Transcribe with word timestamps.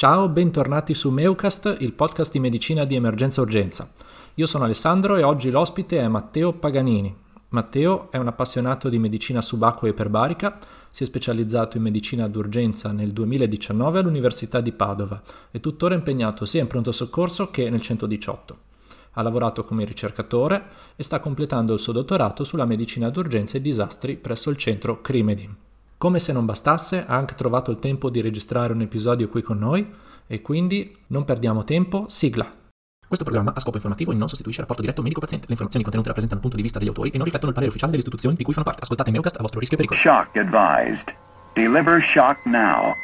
Ciao, 0.00 0.30
bentornati 0.30 0.94
su 0.94 1.10
Meucast, 1.10 1.76
il 1.80 1.92
podcast 1.92 2.32
di 2.32 2.40
medicina 2.40 2.86
di 2.86 2.94
emergenza 2.94 3.42
urgenza. 3.42 3.92
Io 4.36 4.46
sono 4.46 4.64
Alessandro 4.64 5.16
e 5.16 5.22
oggi 5.22 5.50
l'ospite 5.50 5.98
è 5.98 6.08
Matteo 6.08 6.54
Paganini. 6.54 7.14
Matteo 7.50 8.10
è 8.10 8.16
un 8.16 8.26
appassionato 8.26 8.88
di 8.88 8.98
medicina 8.98 9.42
subacquea 9.42 9.90
e 9.90 9.92
iperbarica, 9.92 10.56
si 10.88 11.02
è 11.02 11.06
specializzato 11.06 11.76
in 11.76 11.82
medicina 11.82 12.28
d'urgenza 12.28 12.92
nel 12.92 13.10
2019 13.10 13.98
all'Università 13.98 14.62
di 14.62 14.72
Padova 14.72 15.20
e 15.50 15.60
tuttora 15.60 15.94
impegnato 15.94 16.46
sia 16.46 16.62
in 16.62 16.66
pronto 16.66 16.92
soccorso 16.92 17.50
che 17.50 17.68
nel 17.68 17.82
118. 17.82 18.58
Ha 19.12 19.20
lavorato 19.20 19.64
come 19.64 19.84
ricercatore 19.84 20.64
e 20.96 21.02
sta 21.02 21.20
completando 21.20 21.74
il 21.74 21.78
suo 21.78 21.92
dottorato 21.92 22.42
sulla 22.42 22.64
medicina 22.64 23.10
d'urgenza 23.10 23.58
e 23.58 23.60
disastri 23.60 24.16
presso 24.16 24.48
il 24.48 24.56
centro 24.56 25.02
Crimedin. 25.02 25.54
Come 26.00 26.18
se 26.18 26.32
non 26.32 26.46
bastasse, 26.46 27.04
ha 27.06 27.14
anche 27.14 27.34
trovato 27.34 27.70
il 27.70 27.78
tempo 27.78 28.08
di 28.08 28.22
registrare 28.22 28.72
un 28.72 28.80
episodio 28.80 29.28
qui 29.28 29.42
con 29.42 29.58
noi 29.58 29.86
e 30.26 30.40
quindi 30.40 30.96
non 31.08 31.26
perdiamo 31.26 31.62
tempo, 31.62 32.06
sigla. 32.08 32.50
Questo 33.06 33.26
programma 33.26 33.52
a 33.54 33.60
scopo 33.60 33.76
informativo 33.76 34.10
e 34.10 34.14
non 34.14 34.26
sostituisce 34.26 34.62
il 34.62 34.66
rapporto 34.66 34.80
diretto 34.80 35.02
medico-paziente. 35.02 35.44
Le 35.44 35.52
informazioni 35.52 35.84
contenute 35.84 36.08
rappresentano 36.08 36.40
il 36.40 36.40
punto 36.40 36.56
di 36.56 36.62
vista 36.62 36.78
degli 36.78 36.88
autori 36.88 37.10
e 37.10 37.16
non 37.16 37.24
riflettono 37.24 37.48
il 37.48 37.54
parere 37.54 37.68
ufficiale 37.68 37.90
delle 37.90 38.02
istituzioni 38.02 38.34
di 38.34 38.44
cui 38.44 38.54
fanno 38.54 38.64
parte. 38.64 38.80
Ascoltate 38.80 39.10
Meucast 39.10 39.36
a 39.36 39.42
vostro 39.42 39.60
rischio 39.60 39.76
e 39.76 39.84
pericolo. 39.84 40.00
Shock 40.00 40.38
advised. 40.38 41.14
Deliver 41.52 42.00
shock 42.00 42.46
now. 42.46 42.94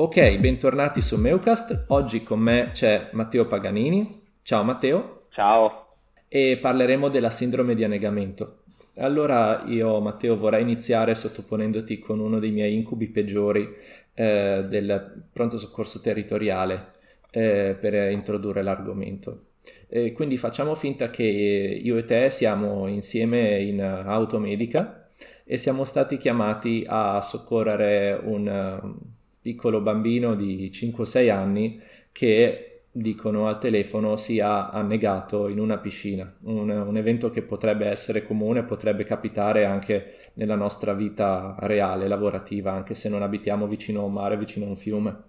Ok, 0.00 0.38
bentornati 0.38 1.02
su 1.02 1.16
Meucast. 1.16 1.86
Oggi 1.88 2.22
con 2.22 2.38
me 2.38 2.70
c'è 2.72 3.08
Matteo 3.14 3.48
Paganini. 3.48 4.22
Ciao 4.42 4.62
Matteo. 4.62 5.24
Ciao. 5.30 5.96
E 6.28 6.56
parleremo 6.56 7.08
della 7.08 7.30
sindrome 7.30 7.74
di 7.74 7.82
annegamento. 7.82 8.58
Allora 8.98 9.64
io 9.66 9.98
Matteo 9.98 10.36
vorrei 10.36 10.62
iniziare 10.62 11.16
sottoponendoti 11.16 11.98
con 11.98 12.20
uno 12.20 12.38
dei 12.38 12.52
miei 12.52 12.74
incubi 12.74 13.08
peggiori 13.08 13.66
eh, 14.14 14.64
del 14.68 15.24
pronto 15.32 15.58
soccorso 15.58 16.00
territoriale 16.00 16.92
eh, 17.32 17.76
per 17.80 18.12
introdurre 18.12 18.62
l'argomento. 18.62 19.46
E 19.88 20.12
quindi 20.12 20.38
facciamo 20.38 20.76
finta 20.76 21.10
che 21.10 21.24
io 21.24 21.96
e 21.96 22.04
te 22.04 22.30
siamo 22.30 22.86
insieme 22.86 23.60
in 23.60 23.82
auto 23.82 24.38
medica 24.38 25.08
e 25.42 25.58
siamo 25.58 25.82
stati 25.82 26.16
chiamati 26.18 26.84
a 26.86 27.20
soccorrere 27.20 28.20
un 28.22 29.16
piccolo 29.40 29.80
bambino 29.80 30.34
di 30.34 30.70
5-6 30.72 31.30
anni 31.30 31.80
che 32.12 32.68
dicono 32.90 33.46
al 33.46 33.58
telefono 33.58 34.16
sia 34.16 34.70
annegato 34.70 35.48
in 35.48 35.60
una 35.60 35.78
piscina, 35.78 36.36
un, 36.42 36.68
un, 36.68 36.96
evento 36.96 37.30
che 37.30 37.42
potrebbe 37.42 37.86
essere 37.86 38.24
comune, 38.24 38.64
potrebbe 38.64 39.04
capitare 39.04 39.64
anche 39.64 40.14
nella 40.34 40.56
nostra 40.56 40.94
vita 40.94 41.54
reale, 41.60 42.08
lavorativa, 42.08 42.72
anche 42.72 42.94
se 42.94 43.08
non 43.08 43.22
abitiamo 43.22 43.66
vicino 43.66 44.00
a 44.00 44.04
un 44.04 44.12
mare, 44.12 44.36
vicino 44.36 44.66
a 44.66 44.70
un 44.70 44.76
fiume. 44.76 45.22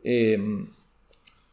E, 0.00 0.32
ehm, 0.32 0.72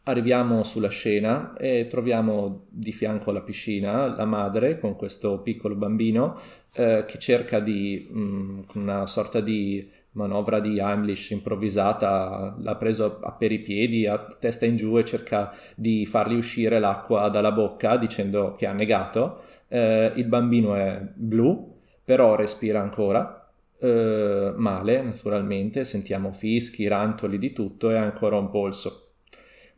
arriviamo 0.07 0.63
sulla 0.63 0.89
scena 0.89 1.53
e 1.57 1.87
troviamo 1.87 2.65
di 2.69 2.91
fianco 2.91 3.31
alla 3.31 3.41
piscina 3.41 4.15
la 4.15 4.25
madre 4.25 4.77
con 4.77 4.95
questo 4.95 5.39
piccolo 5.41 5.75
bambino 5.75 6.39
eh, 6.73 7.05
che 7.07 7.17
cerca 7.17 7.59
di, 7.59 8.07
mh, 8.09 8.19
mm, 8.19 8.59
con 8.67 8.81
una 8.83 9.07
sorta 9.07 9.39
di 9.39 9.89
manovra 10.15 10.59
di 10.59 10.79
Heimlich 10.79 11.31
improvvisata, 11.31 12.55
l'ha 12.59 12.75
preso 12.75 13.19
per 13.37 13.51
i 13.51 13.59
piedi, 13.59 14.07
a 14.07 14.17
testa 14.17 14.65
in 14.65 14.75
giù 14.75 14.97
e 14.97 15.05
cerca 15.05 15.53
di 15.75 16.05
fargli 16.05 16.35
uscire 16.35 16.79
l'acqua 16.79 17.29
dalla 17.29 17.51
bocca 17.51 17.97
dicendo 17.97 18.55
che 18.55 18.65
ha 18.65 18.73
negato. 18.73 19.41
Eh, 19.67 20.11
il 20.15 20.25
bambino 20.25 20.75
è 20.75 21.01
blu, 21.13 21.79
però 22.03 22.35
respira 22.35 22.81
ancora, 22.81 23.49
eh, 23.79 24.53
male 24.55 25.01
naturalmente, 25.01 25.83
sentiamo 25.83 26.31
fischi, 26.31 26.87
rantoli 26.87 27.37
di 27.37 27.51
tutto 27.51 27.91
e 27.91 27.95
ancora 27.95 28.37
un 28.37 28.49
polso. 28.49 29.11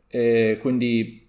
E 0.06 0.56
quindi 0.60 1.28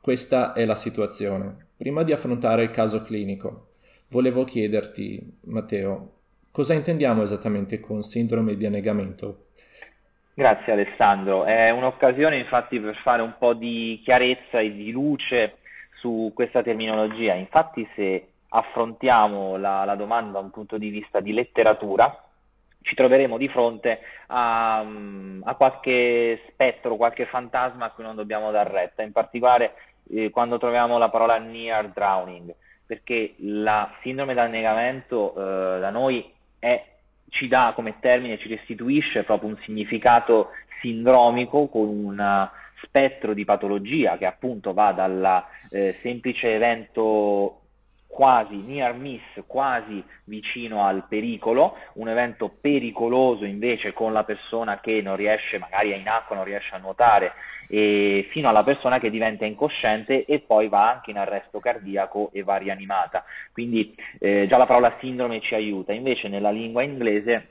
questa 0.00 0.52
è 0.52 0.64
la 0.64 0.74
situazione. 0.74 1.68
Prima 1.76 2.02
di 2.02 2.12
affrontare 2.12 2.62
il 2.64 2.70
caso 2.70 3.02
clinico, 3.02 3.70
volevo 4.08 4.44
chiederti, 4.44 5.38
Matteo, 5.44 6.21
Cosa 6.52 6.74
intendiamo 6.74 7.22
esattamente 7.22 7.80
con 7.80 8.02
sindrome 8.02 8.56
di 8.56 8.66
annegamento? 8.66 9.46
Grazie 10.34 10.74
Alessandro, 10.74 11.44
è 11.44 11.70
un'occasione 11.70 12.36
infatti 12.36 12.78
per 12.78 12.94
fare 12.96 13.22
un 13.22 13.36
po' 13.38 13.54
di 13.54 13.98
chiarezza 14.04 14.60
e 14.60 14.70
di 14.70 14.90
luce 14.90 15.56
su 15.94 16.30
questa 16.34 16.62
terminologia. 16.62 17.32
Infatti 17.32 17.88
se 17.94 18.26
affrontiamo 18.50 19.56
la, 19.56 19.86
la 19.86 19.94
domanda 19.94 20.32
da 20.32 20.44
un 20.44 20.50
punto 20.50 20.76
di 20.76 20.90
vista 20.90 21.20
di 21.20 21.32
letteratura, 21.32 22.14
ci 22.82 22.94
troveremo 22.96 23.38
di 23.38 23.48
fronte 23.48 24.00
a, 24.26 24.80
a, 24.80 25.54
qualche 25.54 26.42
spettro, 26.50 26.96
qualche 26.96 27.24
fantasma 27.24 27.86
a 27.86 27.90
cui 27.92 28.04
non 28.04 28.14
dobbiamo 28.14 28.50
dar 28.50 28.70
retta, 28.70 29.00
in 29.00 29.12
particolare 29.12 29.72
eh, 30.10 30.28
quando 30.28 30.58
troviamo 30.58 30.98
la 30.98 31.08
parola 31.08 31.38
near 31.38 31.88
drowning, 31.88 32.54
perché 32.84 33.36
la 33.38 33.90
sindrome 34.02 34.34
d'annegamento 34.34 35.32
eh, 35.34 35.80
da 35.80 35.88
noi 35.88 36.40
è, 36.62 36.84
ci 37.28 37.48
dà 37.48 37.72
come 37.74 37.96
termine, 37.98 38.38
ci 38.38 38.46
restituisce 38.46 39.24
proprio 39.24 39.48
un 39.48 39.58
significato 39.64 40.50
sindromico 40.80 41.66
con 41.66 41.88
un 41.88 42.48
spettro 42.84 43.34
di 43.34 43.44
patologia 43.44 44.16
che 44.16 44.26
appunto 44.26 44.72
va 44.72 44.92
dal 44.92 45.44
eh, 45.70 45.98
semplice 46.02 46.54
evento 46.54 47.61
quasi 48.12 48.56
near 48.56 48.92
miss, 48.92 49.22
quasi 49.46 50.04
vicino 50.24 50.84
al 50.84 51.06
pericolo, 51.08 51.78
un 51.94 52.10
evento 52.10 52.52
pericoloso 52.60 53.46
invece 53.46 53.94
con 53.94 54.12
la 54.12 54.22
persona 54.22 54.80
che 54.80 55.00
non 55.00 55.16
riesce, 55.16 55.56
magari 55.56 55.92
è 55.92 55.96
in 55.96 56.06
acqua, 56.06 56.36
non 56.36 56.44
riesce 56.44 56.74
a 56.74 56.78
nuotare, 56.78 57.32
fino 57.68 58.50
alla 58.50 58.64
persona 58.64 58.98
che 58.98 59.08
diventa 59.08 59.46
incosciente 59.46 60.26
e 60.26 60.40
poi 60.40 60.68
va 60.68 60.90
anche 60.90 61.10
in 61.10 61.16
arresto 61.16 61.58
cardiaco 61.58 62.28
e 62.34 62.42
va 62.42 62.56
rianimata. 62.56 63.24
Quindi 63.50 63.94
eh, 64.18 64.44
già 64.46 64.58
la 64.58 64.66
parola 64.66 64.94
sindrome 65.00 65.40
ci 65.40 65.54
aiuta, 65.54 65.94
invece 65.94 66.28
nella 66.28 66.50
lingua 66.50 66.82
inglese 66.82 67.46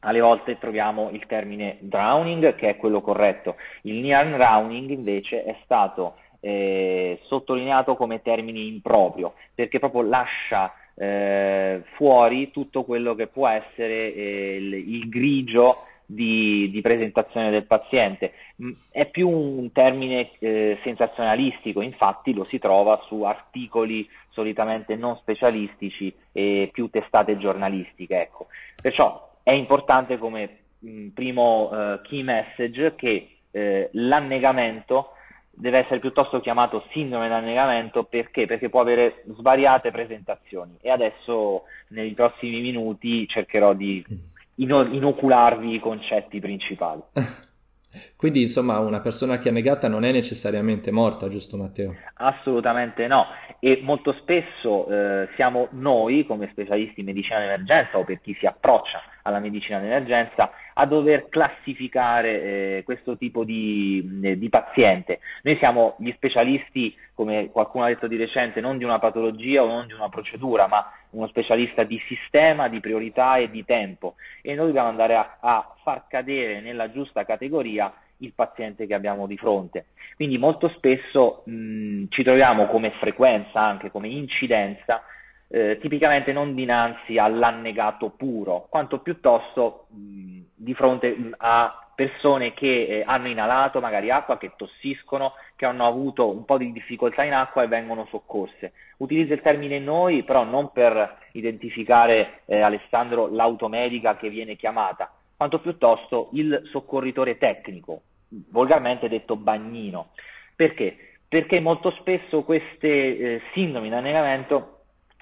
alle 0.00 0.20
volte 0.20 0.58
troviamo 0.58 1.08
il 1.12 1.24
termine 1.24 1.78
drowning 1.80 2.54
che 2.56 2.68
è 2.68 2.76
quello 2.76 3.00
corretto, 3.00 3.56
il 3.84 3.94
near 3.94 4.28
drowning 4.28 4.90
invece 4.90 5.44
è 5.44 5.56
stato 5.64 6.16
eh, 6.44 7.20
sottolineato 7.22 7.96
come 7.96 8.20
termine 8.20 8.58
improprio, 8.58 9.32
perché 9.54 9.78
proprio 9.78 10.02
lascia 10.02 10.74
eh, 10.94 11.82
fuori 11.94 12.50
tutto 12.50 12.84
quello 12.84 13.14
che 13.14 13.28
può 13.28 13.48
essere 13.48 14.12
eh, 14.12 14.56
il, 14.56 14.74
il, 14.74 15.08
grigio 15.08 15.86
di, 16.04 16.68
di, 16.70 16.82
presentazione 16.82 17.50
del 17.50 17.64
paziente. 17.64 18.34
Mm, 18.62 18.72
è 18.90 19.06
più 19.06 19.26
un 19.26 19.72
termine 19.72 20.32
eh, 20.38 20.78
sensazionalistico, 20.82 21.80
infatti 21.80 22.34
lo 22.34 22.44
si 22.44 22.58
trova 22.58 23.02
su 23.06 23.22
articoli 23.22 24.06
solitamente 24.28 24.96
non 24.96 25.16
specialistici 25.16 26.14
e 26.30 26.68
più 26.70 26.90
testate 26.90 27.38
giornalistiche. 27.38 28.20
Ecco. 28.20 28.48
Perciò 28.82 29.30
è 29.42 29.52
importante 29.52 30.18
come 30.18 30.58
mh, 30.80 30.88
mm, 30.90 31.08
primo 31.08 31.70
eh, 31.72 32.00
key 32.02 32.22
message 32.22 32.94
che 32.96 33.28
eh, 33.50 33.88
l'annegamento 33.92 35.13
deve 35.56 35.78
essere 35.78 36.00
piuttosto 36.00 36.40
chiamato 36.40 36.84
sindrome 36.90 37.28
d'annegamento 37.28 38.04
perché? 38.04 38.46
Perché 38.46 38.68
può 38.68 38.80
avere 38.80 39.24
svariate 39.26 39.90
presentazioni 39.90 40.76
e 40.80 40.90
adesso 40.90 41.64
nei 41.88 42.12
prossimi 42.12 42.60
minuti 42.60 43.26
cercherò 43.28 43.72
di 43.72 44.04
inocularvi 44.56 45.74
i 45.74 45.80
concetti 45.80 46.40
principali. 46.40 47.00
Quindi 48.16 48.40
insomma 48.40 48.80
una 48.80 49.00
persona 49.00 49.38
che 49.38 49.50
è 49.50 49.52
negata 49.52 49.88
non 49.88 50.04
è 50.04 50.10
necessariamente 50.10 50.90
morta, 50.90 51.28
giusto 51.28 51.56
Matteo? 51.56 51.94
Assolutamente 52.14 53.06
no 53.06 53.26
e 53.60 53.80
molto 53.82 54.12
spesso 54.14 54.88
eh, 54.88 55.28
siamo 55.36 55.68
noi 55.70 56.26
come 56.26 56.48
specialisti 56.50 57.00
in 57.00 57.06
medicina 57.06 57.38
d'emergenza 57.38 57.98
o 57.98 58.04
per 58.04 58.20
chi 58.20 58.34
si 58.38 58.46
approccia 58.46 59.00
alla 59.24 59.38
medicina 59.38 59.78
d'emergenza 59.78 60.50
a 60.74 60.86
dover 60.86 61.28
classificare 61.28 62.42
eh, 62.42 62.82
questo 62.84 63.16
tipo 63.16 63.44
di, 63.44 64.36
di, 64.38 64.48
paziente. 64.48 65.20
Noi 65.42 65.56
siamo 65.56 65.94
gli 65.98 66.12
specialisti, 66.12 66.94
come 67.14 67.50
qualcuno 67.50 67.84
ha 67.84 67.88
detto 67.88 68.06
di 68.06 68.16
recente, 68.16 68.60
non 68.60 68.76
di 68.76 68.84
una 68.84 68.98
patologia 68.98 69.62
o 69.62 69.66
non 69.66 69.86
di 69.86 69.92
una 69.92 70.08
procedura, 70.08 70.66
ma 70.66 70.90
uno 71.10 71.26
specialista 71.28 71.84
di 71.84 72.00
sistema, 72.06 72.68
di 72.68 72.80
priorità 72.80 73.36
e 73.36 73.50
di 73.50 73.64
tempo 73.64 74.14
e 74.42 74.54
noi 74.54 74.66
dobbiamo 74.66 74.88
andare 74.88 75.14
a, 75.14 75.36
a 75.40 75.74
far 75.82 76.06
cadere 76.08 76.60
nella 76.60 76.90
giusta 76.90 77.24
categoria 77.24 77.92
il 78.18 78.32
paziente 78.34 78.86
che 78.86 78.94
abbiamo 78.94 79.26
di 79.26 79.36
fronte. 79.36 79.86
Quindi 80.16 80.38
molto 80.38 80.68
spesso 80.76 81.42
mh, 81.46 82.04
ci 82.08 82.22
troviamo 82.22 82.66
come 82.66 82.90
frequenza, 83.00 83.60
anche 83.60 83.90
come 83.90 84.08
incidenza, 84.08 85.02
eh, 85.48 85.78
tipicamente 85.80 86.32
non 86.32 86.54
dinanzi 86.54 87.18
all'annegato 87.18 88.10
puro, 88.10 88.66
quanto 88.68 88.98
piuttosto 88.98 89.86
mh, 89.90 90.40
di 90.54 90.74
fronte 90.74 91.16
a 91.38 91.84
persone 91.94 92.52
che 92.54 92.86
eh, 92.86 93.02
hanno 93.06 93.28
inalato 93.28 93.80
magari 93.80 94.10
acqua, 94.10 94.36
che 94.36 94.52
tossiscono, 94.56 95.34
che 95.56 95.64
hanno 95.64 95.86
avuto 95.86 96.28
un 96.28 96.44
po' 96.44 96.58
di 96.58 96.72
difficoltà 96.72 97.22
in 97.22 97.32
acqua 97.32 97.62
e 97.62 97.68
vengono 97.68 98.06
soccorse. 98.06 98.72
Utilizzo 98.98 99.32
il 99.32 99.42
termine 99.42 99.78
noi, 99.78 100.24
però 100.24 100.44
non 100.44 100.72
per 100.72 101.18
identificare 101.32 102.40
eh, 102.46 102.60
Alessandro 102.60 103.28
l'automedica 103.28 104.16
che 104.16 104.28
viene 104.28 104.56
chiamata, 104.56 105.12
quanto 105.36 105.60
piuttosto 105.60 106.30
il 106.32 106.62
soccorritore 106.70 107.38
tecnico, 107.38 108.02
volgarmente 108.50 109.08
detto 109.08 109.36
bagnino. 109.36 110.08
Perché? 110.56 110.96
Perché 111.28 111.60
molto 111.60 111.90
spesso 111.92 112.42
queste 112.42 112.88
eh, 112.88 113.40
sindromi 113.52 113.88
di 113.88 113.94
annegamento, 113.94 114.73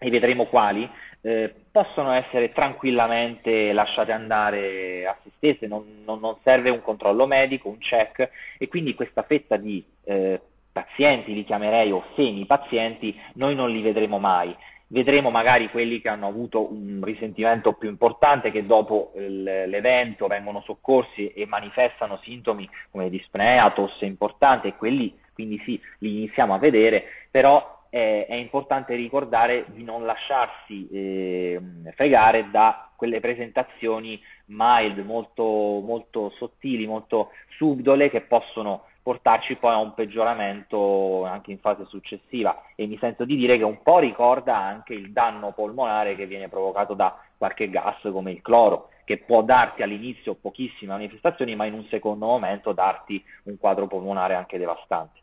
e 0.02 0.10
vedremo 0.10 0.46
quali, 0.46 0.88
eh, 1.22 1.54
possono 1.70 2.12
essere 2.12 2.52
tranquillamente 2.52 3.72
lasciate 3.72 4.10
andare 4.10 5.06
a 5.06 5.16
se 5.22 5.30
stesse, 5.36 5.66
non, 5.66 6.02
non, 6.04 6.18
non, 6.18 6.36
serve 6.42 6.70
un 6.70 6.82
controllo 6.82 7.26
medico, 7.26 7.68
un 7.68 7.78
check 7.78 8.28
e 8.58 8.68
quindi 8.68 8.94
questa 8.94 9.22
fetta 9.22 9.56
di 9.56 9.82
eh, 10.04 10.40
pazienti, 10.72 11.32
li 11.32 11.44
chiamerei 11.44 11.92
o 11.92 12.04
semi-pazienti, 12.16 13.18
noi 13.34 13.54
non 13.54 13.70
li 13.70 13.80
vedremo 13.80 14.18
mai. 14.18 14.54
Vedremo 14.88 15.30
magari 15.30 15.70
quelli 15.70 16.02
che 16.02 16.10
hanno 16.10 16.26
avuto 16.26 16.70
un 16.70 17.00
risentimento 17.02 17.72
più 17.72 17.88
importante, 17.88 18.50
che 18.50 18.66
dopo 18.66 19.12
l'evento 19.14 20.26
vengono 20.26 20.60
soccorsi 20.60 21.28
e 21.28 21.46
manifestano 21.46 22.18
sintomi 22.22 22.68
come 22.90 23.08
dispnea, 23.08 23.70
tosse 23.70 24.04
importante, 24.04 24.68
e 24.68 24.76
quelli 24.76 25.18
quindi 25.32 25.58
sì, 25.64 25.80
li 25.98 26.16
iniziamo 26.18 26.52
a 26.52 26.58
vedere, 26.58 27.04
però 27.30 27.71
è, 27.92 28.24
è 28.26 28.34
importante 28.34 28.94
ricordare 28.94 29.66
di 29.68 29.84
non 29.84 30.06
lasciarsi 30.06 30.88
eh, 30.90 31.60
fregare 31.94 32.48
da 32.50 32.88
quelle 32.96 33.20
presentazioni 33.20 34.18
mild, 34.46 34.98
molto, 35.00 35.44
molto 35.44 36.30
sottili, 36.38 36.86
molto 36.86 37.32
subdole 37.58 38.08
che 38.08 38.22
possono 38.22 38.84
portarci 39.02 39.56
poi 39.56 39.72
a 39.74 39.78
un 39.78 39.92
peggioramento 39.92 41.24
anche 41.26 41.50
in 41.50 41.58
fase 41.58 41.84
successiva 41.86 42.62
e 42.76 42.86
mi 42.86 42.96
sento 42.98 43.26
di 43.26 43.36
dire 43.36 43.58
che 43.58 43.64
un 43.64 43.82
po' 43.82 43.98
ricorda 43.98 44.56
anche 44.56 44.94
il 44.94 45.12
danno 45.12 45.52
polmonare 45.52 46.14
che 46.14 46.26
viene 46.26 46.48
provocato 46.48 46.94
da 46.94 47.20
qualche 47.36 47.68
gas 47.68 47.98
come 48.10 48.30
il 48.30 48.40
cloro 48.40 48.88
che 49.04 49.18
può 49.18 49.42
darti 49.42 49.82
all'inizio 49.82 50.34
pochissime 50.34 50.92
manifestazioni 50.92 51.54
ma 51.56 51.66
in 51.66 51.74
un 51.74 51.84
secondo 51.90 52.24
momento 52.24 52.72
darti 52.72 53.22
un 53.44 53.58
quadro 53.58 53.86
polmonare 53.86 54.34
anche 54.34 54.56
devastante. 54.56 55.21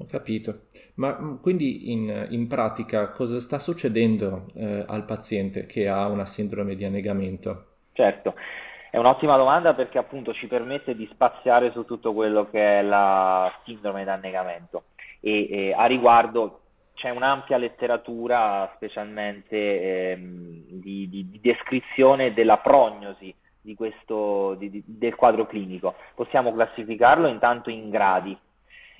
Ho 0.00 0.06
capito. 0.06 0.62
Ma 0.94 1.16
mm, 1.20 1.36
quindi 1.40 1.92
in, 1.92 2.26
in 2.30 2.48
pratica 2.48 3.10
cosa 3.10 3.38
sta 3.38 3.58
succedendo 3.58 4.46
eh, 4.54 4.84
al 4.88 5.04
paziente 5.04 5.66
che 5.66 5.88
ha 5.88 6.08
una 6.08 6.24
sindrome 6.24 6.74
di 6.74 6.84
annegamento? 6.84 7.66
Certo, 7.92 8.34
è 8.90 8.96
un'ottima 8.96 9.36
domanda 9.36 9.74
perché 9.74 9.98
appunto 9.98 10.32
ci 10.32 10.46
permette 10.46 10.96
di 10.96 11.06
spaziare 11.12 11.70
su 11.72 11.84
tutto 11.84 12.14
quello 12.14 12.48
che 12.48 12.78
è 12.78 12.82
la 12.82 13.52
sindrome 13.64 14.04
di 14.04 14.10
annegamento 14.10 14.84
e, 15.20 15.48
e 15.50 15.72
a 15.74 15.84
riguardo 15.84 16.60
c'è 16.94 17.10
un'ampia 17.10 17.58
letteratura 17.58 18.70
specialmente 18.76 20.12
ehm, 20.12 20.64
di, 20.68 21.08
di, 21.08 21.30
di, 21.30 21.40
descrizione 21.40 22.34
della 22.34 22.58
prognosi 22.58 23.34
questo, 23.76 24.54
di, 24.54 24.82
del 24.84 25.14
quadro 25.14 25.46
clinico. 25.46 25.94
Possiamo 26.14 26.52
classificarlo 26.52 27.28
intanto 27.28 27.70
in 27.70 27.90
gradi 27.90 28.36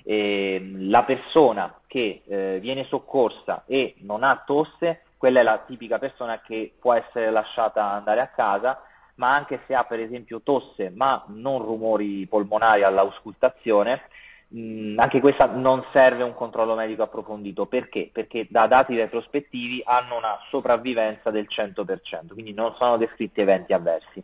eh, 0.03 0.73
la 0.77 1.03
persona 1.03 1.73
che 1.87 2.21
eh, 2.25 2.59
viene 2.61 2.85
soccorsa 2.85 3.63
e 3.67 3.95
non 3.99 4.23
ha 4.23 4.43
tosse, 4.45 5.03
quella 5.17 5.41
è 5.41 5.43
la 5.43 5.63
tipica 5.65 5.99
persona 5.99 6.41
che 6.41 6.73
può 6.79 6.93
essere 6.93 7.31
lasciata 7.31 7.91
andare 7.91 8.21
a 8.21 8.27
casa, 8.27 8.81
ma 9.15 9.33
anche 9.35 9.61
se 9.67 9.75
ha 9.75 9.83
per 9.83 9.99
esempio 9.99 10.41
tosse 10.41 10.89
ma 10.89 11.23
non 11.27 11.61
rumori 11.61 12.25
polmonari 12.27 12.83
all'auscultazione, 12.83 14.01
mh, 14.47 14.97
anche 14.97 15.19
questa 15.19 15.45
non 15.45 15.83
serve 15.91 16.23
un 16.23 16.33
controllo 16.33 16.75
medico 16.75 17.03
approfondito. 17.03 17.65
Perché? 17.65 18.09
Perché 18.11 18.47
da 18.49 18.67
dati 18.67 18.95
retrospettivi 18.95 19.81
hanno 19.85 20.17
una 20.17 20.37
sopravvivenza 20.49 21.29
del 21.29 21.47
100%, 21.49 22.33
quindi 22.33 22.53
non 22.53 22.73
sono 22.75 22.97
descritti 22.97 23.41
eventi 23.41 23.73
avversi. 23.73 24.23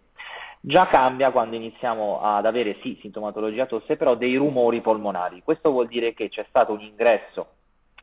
Già 0.59 0.87
cambia 0.87 1.31
quando 1.31 1.55
iniziamo 1.55 2.19
ad 2.21 2.45
avere 2.45 2.77
sì 2.81 2.97
sintomatologia 3.01 3.65
tosse, 3.65 3.95
però 3.95 4.15
dei 4.15 4.35
rumori 4.35 4.81
polmonari. 4.81 5.41
Questo 5.43 5.71
vuol 5.71 5.87
dire 5.87 6.13
che 6.13 6.29
c'è 6.29 6.45
stato 6.49 6.73
un 6.73 6.81
ingresso 6.81 7.47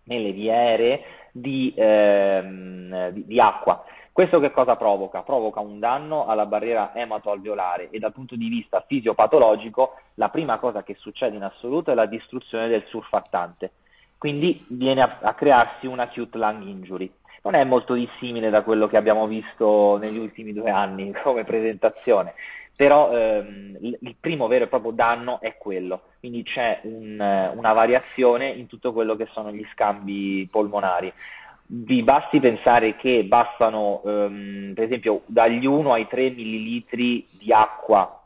nelle 0.04 0.32
vie 0.32 0.52
aeree 0.52 1.04
di, 1.32 1.74
ehm, 1.76 3.10
di, 3.10 3.26
di 3.26 3.40
acqua. 3.40 3.84
Questo 4.12 4.38
che 4.38 4.52
cosa 4.52 4.76
provoca? 4.76 5.22
Provoca 5.22 5.58
un 5.58 5.80
danno 5.80 6.26
alla 6.26 6.46
barriera 6.46 6.94
ematoalveolare 6.94 7.90
e 7.90 7.98
dal 7.98 8.12
punto 8.12 8.36
di 8.36 8.48
vista 8.48 8.84
fisiopatologico 8.86 9.94
la 10.14 10.28
prima 10.28 10.58
cosa 10.58 10.84
che 10.84 10.94
succede 10.94 11.34
in 11.34 11.42
assoluto 11.42 11.90
è 11.90 11.94
la 11.94 12.06
distruzione 12.06 12.68
del 12.68 12.84
surfattante. 12.86 13.72
Quindi 14.16 14.64
viene 14.68 15.02
a, 15.02 15.18
a 15.20 15.34
crearsi 15.34 15.86
un 15.86 15.98
acute 15.98 16.38
lung 16.38 16.62
injury 16.62 17.12
non 17.44 17.54
è 17.54 17.64
molto 17.64 17.94
dissimile 17.94 18.50
da 18.50 18.62
quello 18.62 18.86
che 18.86 18.96
abbiamo 18.96 19.26
visto 19.26 19.98
negli 19.98 20.18
ultimi 20.18 20.52
due 20.52 20.70
anni 20.70 21.12
come 21.22 21.44
presentazione, 21.44 22.34
però 22.74 23.12
ehm, 23.12 23.76
il 23.80 24.16
primo 24.18 24.46
vero 24.46 24.64
e 24.64 24.68
proprio 24.68 24.92
danno 24.92 25.40
è 25.40 25.56
quello, 25.56 26.02
quindi 26.18 26.42
c'è 26.42 26.80
un, 26.84 27.52
una 27.54 27.72
variazione 27.72 28.48
in 28.48 28.66
tutto 28.66 28.92
quello 28.92 29.14
che 29.14 29.28
sono 29.32 29.52
gli 29.52 29.64
scambi 29.72 30.48
polmonari. 30.50 31.12
Vi 31.66 32.02
basti 32.02 32.40
pensare 32.40 32.96
che 32.96 33.24
bastano, 33.24 34.02
ehm, 34.04 34.72
per 34.74 34.84
esempio, 34.84 35.22
dagli 35.26 35.64
1 35.64 35.92
ai 35.92 36.06
3 36.06 36.30
millilitri 36.30 37.26
di 37.30 37.52
acqua 37.52 38.20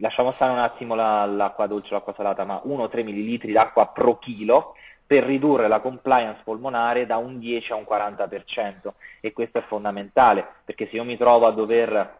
lasciamo 0.00 0.32
stare 0.32 0.52
un 0.52 0.58
attimo 0.58 0.94
la, 0.94 1.24
l'acqua 1.24 1.66
dolce, 1.66 1.94
l'acqua 1.94 2.12
salata, 2.14 2.44
ma 2.44 2.60
1-3 2.64 3.02
millilitri 3.04 3.52
d'acqua 3.52 3.86
pro 3.86 4.18
chilo 4.18 4.74
per 5.06 5.24
ridurre 5.24 5.68
la 5.68 5.80
compliance 5.80 6.40
polmonare 6.42 7.06
da 7.06 7.16
un 7.16 7.38
10 7.38 7.72
a 7.72 7.76
un 7.76 7.86
40% 7.88 8.92
e 9.20 9.32
questo 9.32 9.58
è 9.58 9.62
fondamentale 9.62 10.46
perché 10.64 10.88
se 10.88 10.96
io 10.96 11.04
mi 11.04 11.16
trovo 11.16 11.46
a 11.46 11.52
dover 11.52 12.18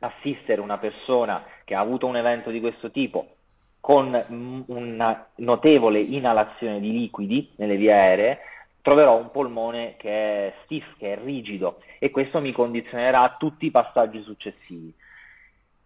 assistere 0.00 0.60
una 0.60 0.78
persona 0.78 1.44
che 1.64 1.74
ha 1.74 1.80
avuto 1.80 2.06
un 2.06 2.16
evento 2.16 2.50
di 2.50 2.60
questo 2.60 2.90
tipo 2.90 3.34
con 3.80 4.64
una 4.66 5.28
notevole 5.36 6.00
inalazione 6.00 6.80
di 6.80 6.92
liquidi 6.92 7.50
nelle 7.56 7.76
vie 7.76 7.92
aeree, 7.92 8.38
troverò 8.82 9.16
un 9.16 9.30
polmone 9.30 9.94
che 9.96 10.10
è 10.10 10.54
stiff, 10.64 10.84
che 10.98 11.14
è 11.14 11.18
rigido 11.22 11.80
e 11.98 12.10
questo 12.10 12.40
mi 12.40 12.52
condizionerà 12.52 13.36
tutti 13.38 13.66
i 13.66 13.70
passaggi 13.70 14.22
successivi. 14.22 14.94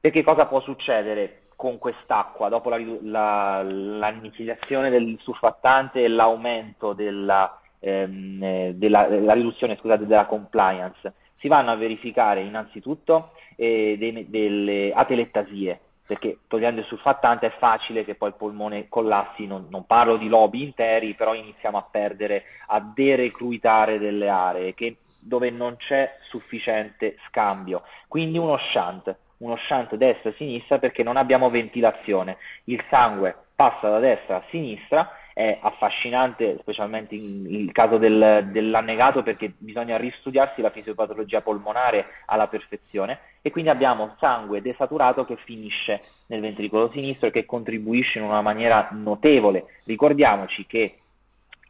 Perché 0.01 0.23
cosa 0.23 0.47
può 0.47 0.61
succedere? 0.61 1.42
Con 1.63 1.79
quest'acqua, 1.79 2.49
dopo 2.49 2.71
la, 2.71 2.79
la, 3.03 3.63
l'annichilazione 3.63 4.91
del 4.91 5.17
surfattante 5.21 6.03
e 6.03 6.09
l'aumento 6.09 6.93
della, 6.93 7.57
ehm, 7.79 8.43
eh, 8.43 8.73
della, 8.75 9.07
della 9.07 9.33
riduzione 9.33 9.77
scusate, 9.77 10.09
della 10.09 10.27
compliance, 10.27 11.15
si 11.37 11.47
vanno 11.47 11.71
a 11.71 11.77
verificare 11.77 12.41
innanzitutto 12.41 13.31
eh, 13.55 13.95
dei, 13.97 14.29
delle 14.29 14.93
atelettasie, 14.93 15.79
perché 16.05 16.39
togliendo 16.49 16.81
il 16.81 16.87
surfattante 16.89 17.47
è 17.47 17.55
facile 17.59 18.05
che 18.05 18.17
poi 18.17 18.31
il 18.31 18.35
polmone 18.37 18.89
collassi, 18.89 19.47
non, 19.47 19.69
non 19.71 19.87
parlo 19.87 20.17
di 20.17 20.27
lobi 20.27 20.65
interi, 20.65 21.15
però 21.15 21.33
iniziamo 21.33 21.79
a 21.79 21.87
perdere, 21.89 22.43
a 22.67 22.81
derecluitare 22.81 24.01
delle 24.01 24.29
aree 24.29 24.75
che, 24.75 24.97
dove 25.21 25.49
non 25.51 25.77
c'è 25.77 26.13
sufficiente 26.29 27.19
scambio. 27.29 27.83
Quindi 28.09 28.37
uno 28.37 28.59
shunt, 28.73 29.17
uno 29.43 29.57
shunt 29.57 29.95
destra-sinistra 29.97 30.79
perché 30.79 31.03
non 31.03 31.17
abbiamo 31.17 31.51
ventilazione. 31.51 32.39
Il 32.65 32.83
sangue 32.89 33.35
passa 33.55 33.91
da 33.91 33.99
destra 33.99 34.37
a 34.37 34.45
sinistra, 34.51 35.17
è 35.35 35.59
affascinante, 35.61 36.59
specialmente 36.61 37.17
nel 37.17 37.73
caso 37.73 37.97
del, 37.97 38.49
dell'annegato, 38.51 39.23
perché 39.23 39.53
bisogna 39.59 39.97
ristudiarsi 39.97 40.61
la 40.61 40.71
fisiopatologia 40.71 41.41
polmonare 41.41 42.07
alla 42.27 42.49
perfezione 42.49 43.19
e 43.41 43.51
quindi 43.51 43.71
abbiamo 43.71 44.15
sangue 44.19 44.63
desaturato 44.63 45.25
che 45.25 45.37
finisce 45.45 46.03
nel 46.27 46.41
ventricolo 46.41 46.91
sinistro 46.91 47.29
e 47.29 47.31
che 47.31 47.47
contribuisce 47.47 48.19
in 48.19 48.25
una 48.25 48.43
maniera 48.43 48.89
notevole. 48.93 49.65
Ricordiamoci 49.85 50.67
che 50.67 50.99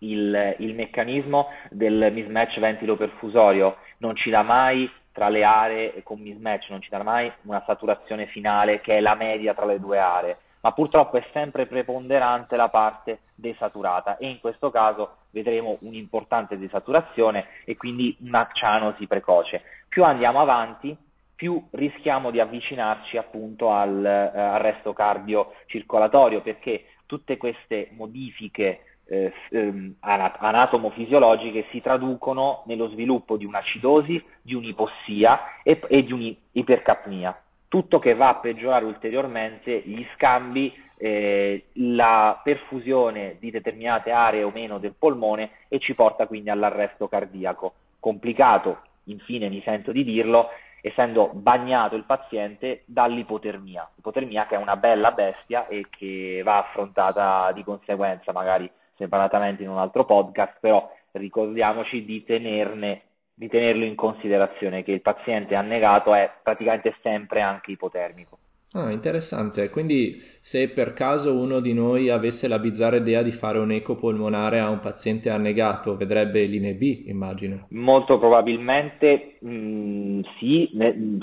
il, 0.00 0.56
il 0.58 0.74
meccanismo 0.74 1.48
del 1.70 2.10
mismatch 2.12 2.58
ventilo-perfusorio 2.58 3.76
non 3.98 4.16
ci 4.16 4.30
dà 4.30 4.42
mai 4.42 4.90
tra 5.12 5.28
le 5.28 5.44
aree 5.44 6.02
con 6.02 6.20
mismatch, 6.20 6.70
non 6.70 6.80
ci 6.80 6.88
dà 6.90 7.02
mai 7.02 7.30
una 7.42 7.62
saturazione 7.66 8.26
finale 8.26 8.80
che 8.80 8.96
è 8.96 9.00
la 9.00 9.14
media 9.14 9.54
tra 9.54 9.66
le 9.66 9.78
due 9.78 9.98
aree, 9.98 10.36
ma 10.62 10.72
purtroppo 10.72 11.16
è 11.16 11.24
sempre 11.32 11.66
preponderante 11.66 12.56
la 12.56 12.68
parte 12.68 13.20
desaturata 13.34 14.16
e 14.16 14.28
in 14.28 14.40
questo 14.40 14.70
caso 14.70 15.16
vedremo 15.30 15.76
un'importante 15.80 16.58
desaturazione 16.58 17.46
e 17.64 17.76
quindi 17.76 18.16
una 18.20 18.48
cianosi 18.52 19.06
precoce. 19.06 19.62
Più 19.88 20.04
andiamo 20.04 20.40
avanti, 20.40 20.96
più 21.34 21.60
rischiamo 21.72 22.30
di 22.30 22.38
avvicinarci 22.38 23.16
appunto 23.16 23.72
al 23.72 24.04
eh, 24.04 24.38
arresto 24.38 24.92
cardiocircolatorio 24.92 26.40
perché 26.40 26.84
tutte 27.06 27.36
queste 27.36 27.88
modifiche 27.92 28.91
eh, 29.12 29.30
ehm, 29.50 29.96
anatomofisiologiche 30.00 31.66
si 31.70 31.82
traducono 31.82 32.62
nello 32.64 32.88
sviluppo 32.88 33.36
di 33.36 33.44
un'acidosi, 33.44 34.24
di 34.40 34.54
un'ipossia 34.54 35.60
e, 35.62 35.78
e 35.86 36.02
di 36.02 36.12
un'ipercapnia. 36.12 37.36
tutto 37.68 37.98
che 37.98 38.14
va 38.14 38.28
a 38.28 38.34
peggiorare 38.34 38.84
ulteriormente 38.84 39.80
gli 39.84 40.04
scambi, 40.14 40.74
eh, 40.98 41.64
la 41.74 42.38
perfusione 42.44 43.36
di 43.38 43.50
determinate 43.50 44.10
aree 44.10 44.42
o 44.42 44.50
meno 44.50 44.76
del 44.78 44.94
polmone 44.98 45.50
e 45.68 45.78
ci 45.78 45.94
porta 45.94 46.26
quindi 46.26 46.50
all'arresto 46.50 47.08
cardiaco. 47.08 47.72
Complicato, 47.98 48.80
infine 49.04 49.48
mi 49.48 49.62
sento 49.62 49.90
di 49.90 50.04
dirlo, 50.04 50.50
essendo 50.82 51.30
bagnato 51.32 51.96
il 51.96 52.04
paziente 52.04 52.82
dall'ipotermia, 52.84 53.88
ipotermia 53.96 54.46
che 54.46 54.56
è 54.56 54.58
una 54.58 54.76
bella 54.76 55.12
bestia 55.12 55.66
e 55.66 55.86
che 55.88 56.42
va 56.44 56.58
affrontata 56.58 57.52
di 57.52 57.64
conseguenza, 57.64 58.32
magari 58.32 58.70
separatamente 59.02 59.62
in 59.62 59.68
un 59.68 59.78
altro 59.78 60.04
podcast, 60.04 60.58
però 60.60 60.90
ricordiamoci 61.12 62.04
di 62.04 62.24
tenerne 62.24 63.02
di 63.34 63.48
tenerlo 63.48 63.84
in 63.84 63.96
considerazione, 63.96 64.84
che 64.84 64.92
il 64.92 65.00
paziente 65.00 65.54
annegato 65.54 66.14
è 66.14 66.30
praticamente 66.42 66.94
sempre 67.02 67.40
anche 67.40 67.72
ipotermico. 67.72 68.38
Ah, 68.74 68.90
interessante. 68.90 69.68
Quindi 69.68 70.16
se 70.40 70.70
per 70.70 70.94
caso 70.94 71.38
uno 71.38 71.60
di 71.60 71.74
noi 71.74 72.08
avesse 72.08 72.48
la 72.48 72.58
bizzarra 72.58 72.96
idea 72.96 73.22
di 73.22 73.30
fare 73.30 73.58
un 73.58 73.70
eco 73.70 73.96
polmonare 73.96 74.60
a 74.60 74.70
un 74.70 74.78
paziente 74.78 75.28
annegato, 75.28 75.96
vedrebbe 75.96 76.46
linee 76.46 76.74
B, 76.74 77.02
immagino. 77.06 77.66
Molto 77.70 78.18
probabilmente 78.18 79.36
mh, 79.40 79.50
mm, 79.50 80.20
sì, 80.38 80.70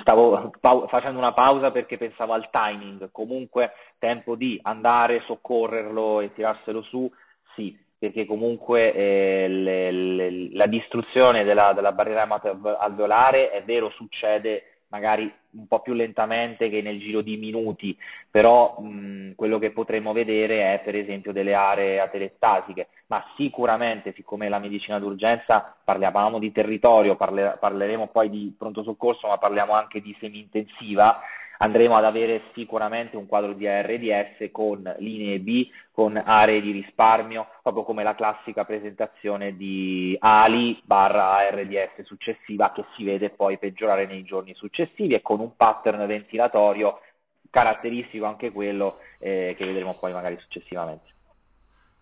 stavo 0.01 0.51
pa- 0.59 0.85
facendo 0.87 1.17
una 1.17 1.33
pausa 1.33 1.71
perché 1.71 1.97
pensavo 1.97 2.33
al 2.33 2.49
timing, 2.51 3.09
comunque 3.11 3.71
tempo 3.97 4.35
di 4.35 4.59
andare, 4.61 5.23
soccorrerlo 5.25 6.21
e 6.21 6.31
tirarselo 6.33 6.83
su, 6.83 7.09
sì, 7.55 7.77
perché 7.97 8.25
comunque 8.25 8.93
eh, 8.93 9.47
le, 9.47 9.91
le, 9.91 10.49
la 10.53 10.67
distruzione 10.67 11.43
della, 11.43 11.73
della 11.73 11.91
barriera 11.91 12.23
ematoalveolare 12.23 13.51
è 13.51 13.63
vero 13.63 13.89
succede 13.91 14.79
magari 14.89 15.31
un 15.51 15.67
po' 15.67 15.81
più 15.81 15.93
lentamente 15.93 16.69
che 16.69 16.81
nel 16.81 16.99
giro 16.99 17.21
di 17.21 17.37
minuti, 17.37 17.95
però 18.29 18.79
mh, 18.79 19.33
quello 19.35 19.57
che 19.57 19.71
potremmo 19.71 20.13
vedere 20.13 20.73
è 20.73 20.81
per 20.83 20.95
esempio 20.95 21.31
delle 21.31 21.53
aree 21.53 21.99
atelettasiche, 21.99 22.87
ma 23.07 23.23
sicuramente 23.35 24.13
siccome 24.13 24.49
la 24.49 24.59
medicina 24.59 24.99
d'urgenza 24.99 25.75
parliamo 25.83 26.39
di 26.39 26.51
territorio, 26.51 27.15
parle, 27.15 27.57
parleremo 27.59 28.07
poi 28.07 28.29
di 28.29 28.53
pronto 28.57 28.83
soccorso, 28.83 29.27
ma 29.27 29.37
parliamo 29.37 29.73
anche 29.73 30.01
di 30.01 30.15
semi-intensiva, 30.19 31.19
andremo 31.61 31.95
ad 31.95 32.05
avere 32.05 32.43
sicuramente 32.53 33.17
un 33.17 33.25
quadro 33.25 33.53
di 33.53 33.67
ARDS 33.67 34.49
con 34.51 34.95
linee 34.99 35.39
B, 35.39 35.69
con 35.91 36.15
aree 36.17 36.61
di 36.61 36.71
risparmio, 36.71 37.47
proprio 37.61 37.83
come 37.83 38.03
la 38.03 38.15
classica 38.15 38.65
presentazione 38.65 39.55
di 39.55 40.15
ALI 40.19 40.81
barra 40.83 41.37
ARDS 41.37 42.01
successiva 42.03 42.71
che 42.71 42.85
si 42.95 43.03
vede 43.03 43.29
poi 43.29 43.57
peggiorare 43.57 44.05
nei 44.05 44.23
giorni 44.23 44.53
successivi 44.53 45.13
e 45.13 45.21
con 45.21 45.39
un 45.39 45.55
pattern 45.55 46.05
ventilatorio 46.07 47.01
caratteristico 47.49 48.25
anche 48.25 48.51
quello 48.51 48.99
eh, 49.19 49.55
che 49.57 49.65
vedremo 49.65 49.95
poi 49.95 50.13
magari 50.13 50.37
successivamente. 50.39 51.18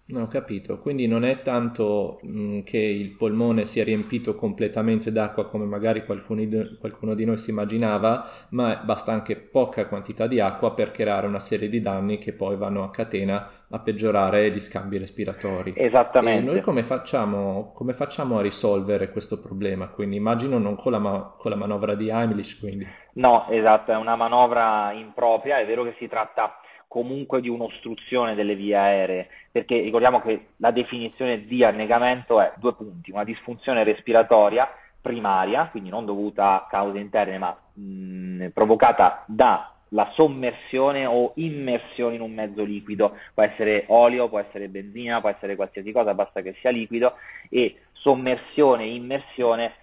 No, 0.10 0.22
ho 0.22 0.28
capito, 0.28 0.78
quindi 0.78 1.06
non 1.06 1.26
è 1.26 1.42
tanto 1.42 2.20
mh, 2.22 2.62
che 2.62 2.78
il 2.78 3.18
polmone 3.18 3.66
sia 3.66 3.84
riempito 3.84 4.36
completamente 4.36 5.12
d'acqua 5.12 5.48
come 5.48 5.66
magari 5.66 6.02
di, 6.02 6.78
qualcuno 6.80 7.14
di 7.14 7.26
noi 7.26 7.38
si 7.38 7.50
immaginava, 7.50 8.26
ma 8.52 8.78
basta 8.78 9.12
anche 9.12 9.36
poca 9.36 9.86
quantità 9.86 10.26
di 10.26 10.40
acqua 10.40 10.74
per 10.74 10.92
creare 10.92 11.28
una 11.28 11.40
serie 11.40 11.68
di 11.68 11.82
danni 11.82 12.20
che 12.20 12.32
poi 12.32 12.56
vanno 12.56 12.86
a 12.86 12.90
catena 12.90 13.50
a 13.70 13.80
peggiorare 13.80 14.50
gli 14.50 14.62
scambi 14.62 14.98
respiratori. 14.98 15.74
Esattamente. 15.76 16.42
E 16.42 16.54
noi 16.54 16.62
come 16.62 16.84
facciamo, 16.84 17.72
come 17.74 17.92
facciamo, 17.92 18.38
a 18.38 18.42
risolvere 18.42 19.10
questo 19.10 19.42
problema? 19.42 19.90
Quindi 19.90 20.16
immagino 20.16 20.58
non 20.58 20.76
con 20.76 20.94
la, 20.94 21.00
ma- 21.00 21.36
con 21.38 21.52
la 21.52 21.58
manovra 21.58 21.96
di 21.96 22.10
Heimlich, 22.10 22.60
quindi. 22.62 22.88
No, 23.16 23.46
esatto, 23.50 23.92
è 23.92 23.98
una 23.98 24.16
manovra 24.16 24.94
impropria, 24.94 25.58
è 25.58 25.66
vero 25.66 25.84
che 25.84 25.96
si 26.00 26.08
tratta 26.08 26.62
comunque 26.88 27.42
di 27.42 27.50
un'ostruzione 27.50 28.36
delle 28.36 28.56
vie 28.56 28.76
aeree, 28.76 29.28
perché 29.52 29.80
ricordiamo 29.82 30.22
che 30.22 30.48
la 30.58 30.72
definizione 30.72 31.46
di 31.46 31.64
annegamento 31.64 32.40
è 32.42 32.54
due 32.58 32.74
punti, 32.74 33.12
una 33.12 33.24
disfunzione 33.24 33.84
respiratoria 33.84 34.68
primaria, 35.02 35.68
quindi 35.70 35.90
non 35.90 36.06
dovuta 36.06 36.56
a 36.56 36.68
cause 36.70 36.98
interne, 36.98 37.38
ma 37.38 37.58
mh, 37.74 38.48
provocata 38.54 39.24
dalla 39.28 40.12
sommersione 40.14 41.06
o 41.06 41.34
immersione 41.36 42.16
in 42.16 42.22
un 42.22 42.34
mezzo 42.34 42.64
liquido, 42.64 43.18
può 43.34 43.44
essere 43.44 43.86
olio, 43.88 44.30
può 44.30 44.40
essere 44.40 44.70
benzina, 44.70 45.20
può 45.20 45.30
essere 45.30 45.56
qualsiasi 45.56 45.92
cosa, 45.92 46.14
basta 46.14 46.42
che 46.42 46.56
sia 46.60 46.72
liquido, 46.72 47.14
e 47.50 47.78
sommersione 47.94 48.84
e 48.84 48.96
immersione 48.96 49.74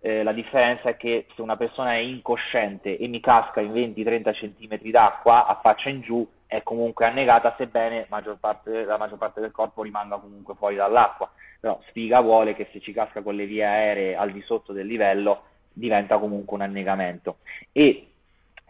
eh, 0.00 0.22
la 0.22 0.32
differenza 0.32 0.90
è 0.90 0.96
che 0.98 1.26
se 1.34 1.40
una 1.40 1.56
persona 1.56 1.94
è 1.94 1.98
incosciente 1.98 2.98
e 2.98 3.08
mi 3.08 3.20
casca 3.20 3.62
in 3.62 3.72
20-30 3.72 4.34
cm 4.34 4.90
d'acqua 4.90 5.46
a 5.46 5.58
faccia 5.62 5.88
in 5.88 6.02
giù, 6.02 6.28
è 6.54 6.62
comunque 6.62 7.04
annegata, 7.04 7.54
sebbene 7.58 8.06
maggior 8.08 8.38
parte, 8.38 8.84
la 8.84 8.96
maggior 8.96 9.18
parte 9.18 9.40
del 9.40 9.50
corpo 9.50 9.82
rimanga 9.82 10.18
comunque 10.18 10.54
fuori 10.54 10.76
dall'acqua. 10.76 11.28
Però 11.58 11.80
Spiga 11.88 12.20
vuole 12.20 12.54
che 12.54 12.68
se 12.70 12.80
ci 12.80 12.92
casca 12.92 13.22
con 13.22 13.34
le 13.34 13.46
vie 13.46 13.64
aeree 13.64 14.14
al 14.14 14.30
di 14.30 14.40
sotto 14.42 14.72
del 14.72 14.86
livello 14.86 15.42
diventa 15.72 16.18
comunque 16.18 16.56
un 16.56 16.62
annegamento. 16.62 17.38
E 17.72 18.06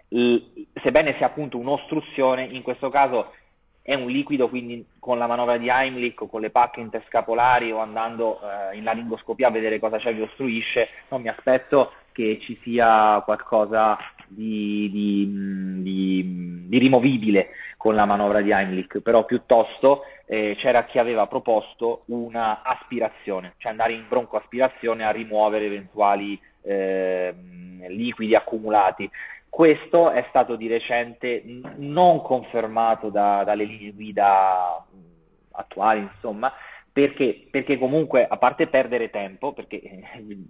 sebbene 0.09 1.14
sia 1.17 1.26
appunto 1.26 1.59
un'ostruzione, 1.59 2.45
in 2.45 2.62
questo 2.62 2.88
caso 2.88 3.33
è 3.83 3.93
un 3.93 4.07
liquido, 4.07 4.49
quindi 4.49 4.87
con 4.99 5.19
la 5.19 5.26
manovra 5.26 5.59
di 5.59 5.69
Heimlich 5.69 6.19
o 6.23 6.26
con 6.26 6.41
le 6.41 6.49
pacche 6.49 6.81
interscapolari 6.81 7.71
o 7.71 7.81
andando 7.81 8.41
eh, 8.41 8.79
in 8.79 8.85
laringoscopia 8.85 9.49
a 9.49 9.50
vedere 9.50 9.79
cosa 9.79 9.99
c'è 9.99 10.14
che 10.14 10.23
ostruisce, 10.23 10.88
non 11.09 11.21
mi 11.21 11.29
aspetto 11.29 11.93
che 12.12 12.38
ci 12.41 12.59
sia 12.62 13.21
qualcosa 13.25 13.99
di, 14.29 14.88
di, 14.91 15.83
di, 15.83 16.67
di 16.69 16.79
rimovibile 16.79 17.49
con 17.85 17.95
la 17.95 18.07
manovra 18.07 18.41
di 18.41 18.50
Heimlich, 18.50 19.03
però 19.03 19.26
piuttosto 19.26 20.05
eh, 20.25 20.57
c'era 20.57 20.85
chi 20.85 20.99
aveva 20.99 21.26
proposto 21.26 22.05
una 22.07 22.62
aspirazione, 22.62 23.57
cioè 23.59 23.73
andare 23.73 23.93
in 23.93 24.07
broncoaspirazione 24.09 25.05
a 25.05 25.11
rimuovere 25.11 25.67
eventuali 25.67 26.41
eh, 26.62 27.35
liquidi 27.88 28.35
accumulati. 28.35 29.11
Questo 29.50 30.09
è 30.12 30.25
stato 30.31 30.57
di 30.57 30.67
recente 30.67 31.43
non 31.76 32.23
confermato 32.23 33.11
da, 33.11 33.45
dalle 33.45 33.64
linee 33.64 33.93
guida 33.93 34.83
attuali, 35.53 36.00
insomma, 36.00 36.50
perché, 36.91 37.49
perché, 37.50 37.76
comunque, 37.76 38.26
a 38.26 38.38
parte 38.38 38.67
perdere 38.69 39.11
tempo, 39.11 39.53
perché 39.53 39.83
eh, 39.83 40.03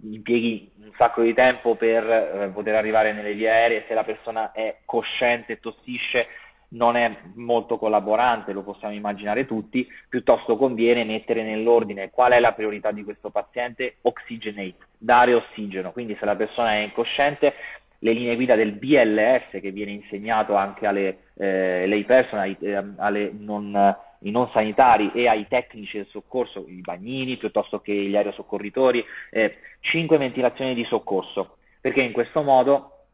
impieghi 0.03 0.71
un 0.83 0.91
sacco 0.95 1.21
di 1.21 1.33
tempo 1.33 1.75
per 1.75 2.09
eh, 2.09 2.51
poter 2.53 2.75
arrivare 2.75 3.11
nelle 3.11 3.33
vie 3.33 3.49
aeree, 3.49 3.83
se 3.89 3.93
la 3.93 4.05
persona 4.05 4.53
è 4.53 4.77
cosciente 4.85 5.59
tossisce 5.59 6.27
non 6.75 6.95
è 6.95 7.17
molto 7.35 7.77
collaborante, 7.77 8.53
lo 8.53 8.63
possiamo 8.63 8.93
immaginare 8.93 9.45
tutti, 9.45 9.87
piuttosto 10.07 10.57
conviene 10.57 11.03
mettere 11.03 11.43
nell'ordine 11.43 12.09
qual 12.09 12.33
è 12.33 12.39
la 12.39 12.53
priorità 12.53 12.91
di 12.91 13.03
questo 13.03 13.29
paziente, 13.29 13.97
oxygenate, 14.01 14.75
dare 14.97 15.33
ossigeno, 15.33 15.91
quindi 15.91 16.15
se 16.19 16.25
la 16.25 16.35
persona 16.35 16.73
è 16.73 16.83
incosciente 16.83 17.53
le 17.99 18.11
linee 18.11 18.35
guida 18.35 18.55
del 18.55 18.73
BLS 18.73 19.59
che 19.61 19.71
viene 19.71 19.91
insegnato 19.91 20.55
anche 20.55 20.85
alle 20.85 21.17
eh, 21.37 21.87
lay 21.87 22.03
person, 22.03 22.39
ai, 22.39 22.55
eh, 22.59 22.83
alle 22.97 23.31
non, 23.33 23.95
i 24.19 24.31
non 24.31 24.49
sanitari 24.51 25.11
e 25.13 25.27
ai 25.27 25.47
tecnici 25.47 25.97
del 25.97 26.07
soccorso, 26.07 26.65
i 26.67 26.81
bagnini 26.81 27.37
piuttosto 27.37 27.79
che 27.79 27.93
gli 27.93 28.15
aerosoccorritori, 28.15 29.03
eh, 29.31 29.57
5 29.79 30.17
ventilazioni 30.17 30.75
di 30.75 30.83
soccorso, 30.85 31.57
perché 31.79 32.01
in 32.01 32.11
questo 32.11 32.41
modo 32.41 33.05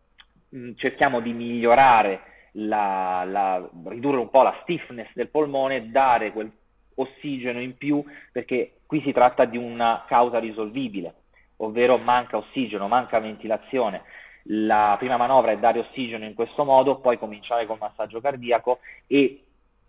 mh, 0.49 0.71
cerchiamo 0.75 1.19
di 1.21 1.31
migliorare, 1.31 2.21
la, 2.53 3.23
la, 3.25 3.69
ridurre 3.85 4.17
un 4.17 4.29
po' 4.29 4.41
la 4.41 4.57
stiffness 4.61 5.09
del 5.13 5.29
polmone, 5.29 5.89
dare 5.91 6.31
quel 6.31 6.51
ossigeno 6.95 7.61
in 7.61 7.77
più, 7.77 8.03
perché 8.31 8.79
qui 8.85 9.01
si 9.01 9.11
tratta 9.11 9.45
di 9.45 9.57
una 9.57 10.03
causa 10.07 10.39
risolvibile, 10.39 11.13
ovvero 11.57 11.97
manca 11.97 12.37
ossigeno, 12.37 12.87
manca 12.87 13.19
ventilazione. 13.19 14.03
La 14.45 14.95
prima 14.97 15.17
manovra 15.17 15.51
è 15.51 15.57
dare 15.57 15.79
ossigeno 15.79 16.25
in 16.25 16.33
questo 16.33 16.63
modo, 16.63 16.99
poi 16.99 17.17
cominciare 17.17 17.65
col 17.65 17.77
massaggio 17.79 18.19
cardiaco 18.19 18.79
e 19.07 19.43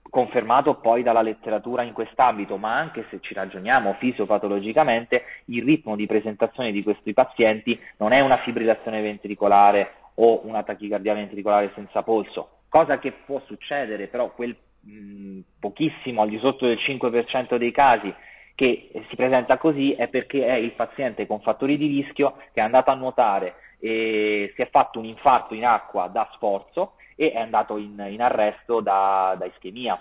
confermato 0.09 0.75
poi 0.75 1.03
dalla 1.03 1.23
letteratura 1.23 1.83
in 1.83 1.93
quest'ambito, 1.93 2.59
ma 2.59 2.77
anche 2.77 3.07
se 3.09 3.19
ci 3.21 3.33
ragioniamo 3.33 3.95
fisiopatologicamente, 3.95 5.25
il 5.47 5.65
ritmo 5.65 5.97
di 5.97 6.07
presentazione 6.07 6.71
di 6.71 6.83
questi 6.83 7.15
pazienti 7.15 7.81
non 7.97 8.13
è 8.13 8.21
una 8.21 8.39
fibrillazione 8.39 9.01
ventricolare 9.01 9.95
o 10.15 10.41
una 10.45 10.63
tachicardia 10.63 11.15
ventricolare 11.15 11.73
senza 11.75 12.03
polso, 12.03 12.61
cosa 12.69 12.99
che 12.99 13.13
può 13.13 13.41
succedere, 13.47 14.09
però 14.09 14.33
quel 14.33 14.57
mh, 14.81 15.41
pochissimo 15.59 16.23
al 16.23 16.29
di 16.29 16.39
sotto 16.39 16.67
del 16.67 16.79
5% 16.79 17.57
dei 17.57 17.73
casi 17.73 18.13
che 18.55 18.91
si 19.09 19.17
presenta 19.17 19.57
così 19.57 19.93
è 19.93 20.09
perché 20.09 20.47
è 20.47 20.55
il 20.55 20.73
paziente 20.73 21.27
con 21.27 21.41
fattori 21.41 21.77
di 21.77 21.87
rischio 21.87 22.37
che 22.53 22.61
è 22.61 22.63
andato 22.63 22.91
a 22.91 22.95
nuotare 22.95 23.55
e 23.81 24.53
si 24.55 24.63
è 24.63 24.69
fatto 24.71 24.99
un 24.99 25.07
infarto 25.07 25.55
in 25.55 25.65
acqua 25.65 26.07
da 26.09 26.29
sforzo 26.35 26.95
e 27.17 27.33
è 27.33 27.39
andato 27.39 27.79
in, 27.79 28.05
in 28.11 28.23
arresto 28.23 28.81
da, 28.81 29.35
da, 29.39 29.47
ischemia. 29.47 30.01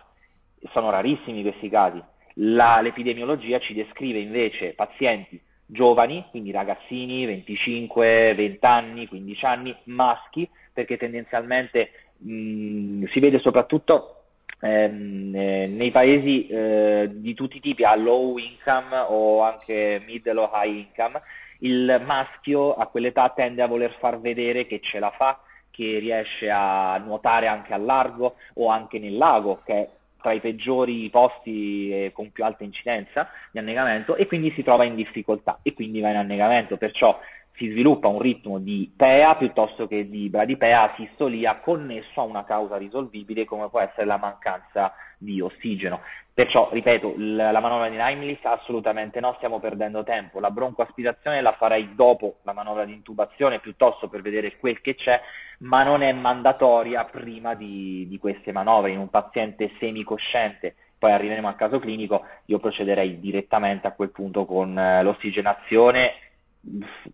Sono 0.71 0.91
rarissimi 0.91 1.41
questi 1.41 1.69
casi. 1.69 2.01
La, 2.35 2.79
l'epidemiologia 2.81 3.59
ci 3.59 3.73
descrive 3.73 4.19
invece 4.19 4.73
pazienti 4.73 5.41
giovani, 5.71 6.25
quindi 6.29 6.51
ragazzini, 6.51 7.25
25, 7.25 8.35
20 8.35 8.65
anni, 8.65 9.07
15 9.07 9.45
anni, 9.45 9.75
maschi, 9.85 10.47
perché 10.73 10.97
tendenzialmente 10.97 11.91
mh, 12.17 13.05
si 13.05 13.19
vede 13.19 13.39
soprattutto 13.39 14.23
ehm, 14.59 15.33
eh, 15.33 15.67
nei 15.67 15.91
paesi 15.91 16.47
eh, 16.47 17.09
di 17.11 17.33
tutti 17.33 17.57
i 17.57 17.61
tipi, 17.61 17.83
a 17.83 17.95
low 17.95 18.37
income 18.37 18.95
o 19.07 19.41
anche 19.41 20.01
middle 20.05 20.39
o 20.39 20.49
high 20.53 20.75
income, 20.75 21.21
il 21.59 22.01
maschio 22.05 22.73
a 22.73 22.87
quell'età 22.87 23.29
tende 23.29 23.61
a 23.61 23.67
voler 23.67 23.95
far 23.99 24.19
vedere 24.19 24.65
che 24.65 24.79
ce 24.81 24.99
la 24.99 25.11
fa, 25.11 25.39
che 25.69 25.99
riesce 25.99 26.49
a 26.49 26.97
nuotare 26.97 27.47
anche 27.47 27.73
al 27.73 27.83
largo 27.83 28.35
o 28.55 28.67
anche 28.67 28.99
nel 28.99 29.15
lago, 29.15 29.61
che 29.63 29.73
è 29.73 29.89
tra 30.21 30.31
i 30.31 30.39
peggiori 30.39 31.09
posti 31.09 32.09
con 32.13 32.31
più 32.31 32.43
alta 32.43 32.63
incidenza 32.63 33.29
di 33.51 33.59
annegamento 33.59 34.15
e 34.15 34.27
quindi 34.27 34.51
si 34.51 34.63
trova 34.63 34.85
in 34.85 34.95
difficoltà 34.95 35.59
e 35.63 35.73
quindi 35.73 35.99
va 35.99 36.09
in 36.09 36.17
annegamento. 36.17 36.77
Perciò 36.77 37.19
si 37.55 37.69
sviluppa 37.69 38.07
un 38.07 38.19
ritmo 38.19 38.59
di 38.59 38.91
PEA 38.95 39.35
piuttosto 39.35 39.87
che 39.87 40.09
di 40.09 40.29
bradipea, 40.29 40.93
sistolia, 40.95 41.57
connesso 41.57 42.21
a 42.21 42.23
una 42.23 42.43
causa 42.43 42.77
risolvibile 42.77 43.45
come 43.45 43.69
può 43.69 43.79
essere 43.79 44.05
la 44.05 44.17
mancanza 44.17 44.93
di 45.21 45.39
ossigeno. 45.39 46.01
Perciò, 46.33 46.69
ripeto, 46.71 47.13
la 47.17 47.59
manovra 47.59 47.89
di 47.89 47.97
Heimlich 47.97 48.43
assolutamente 48.45 49.19
no, 49.19 49.33
stiamo 49.35 49.59
perdendo 49.59 50.03
tempo. 50.03 50.39
La 50.39 50.49
broncoaspirazione 50.49 51.41
la 51.41 51.53
farei 51.53 51.93
dopo 51.93 52.37
la 52.43 52.53
manovra 52.53 52.85
di 52.85 52.93
intubazione, 52.93 53.59
piuttosto 53.59 54.07
per 54.07 54.21
vedere 54.21 54.57
quel 54.57 54.81
che 54.81 54.95
c'è, 54.95 55.21
ma 55.59 55.83
non 55.83 56.01
è 56.01 56.11
mandatoria 56.11 57.03
prima 57.05 57.53
di, 57.53 58.07
di 58.07 58.17
queste 58.17 58.51
manovre. 58.51 58.91
In 58.91 58.99
un 58.99 59.09
paziente 59.09 59.71
semicosciente, 59.77 60.75
poi 60.97 61.11
arriveremo 61.11 61.47
al 61.47 61.55
caso 61.55 61.79
clinico, 61.79 62.25
io 62.45 62.59
procederei 62.59 63.19
direttamente 63.19 63.87
a 63.87 63.91
quel 63.91 64.11
punto 64.11 64.45
con 64.45 64.77
eh, 64.77 65.03
l'ossigenazione 65.03 66.13